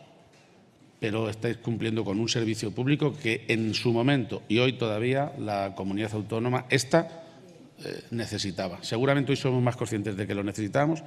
[1.01, 5.75] pero estáis cumpliendo con un servicio público que en su momento y hoy todavía la
[5.75, 7.25] comunidad autónoma, esta,
[7.85, 8.83] eh, necesitaba.
[8.83, 11.03] Seguramente hoy somos más conscientes de que lo necesitábamos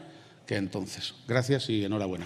[0.46, 1.14] que entonces.
[1.28, 2.26] Gracias y enhorabuena.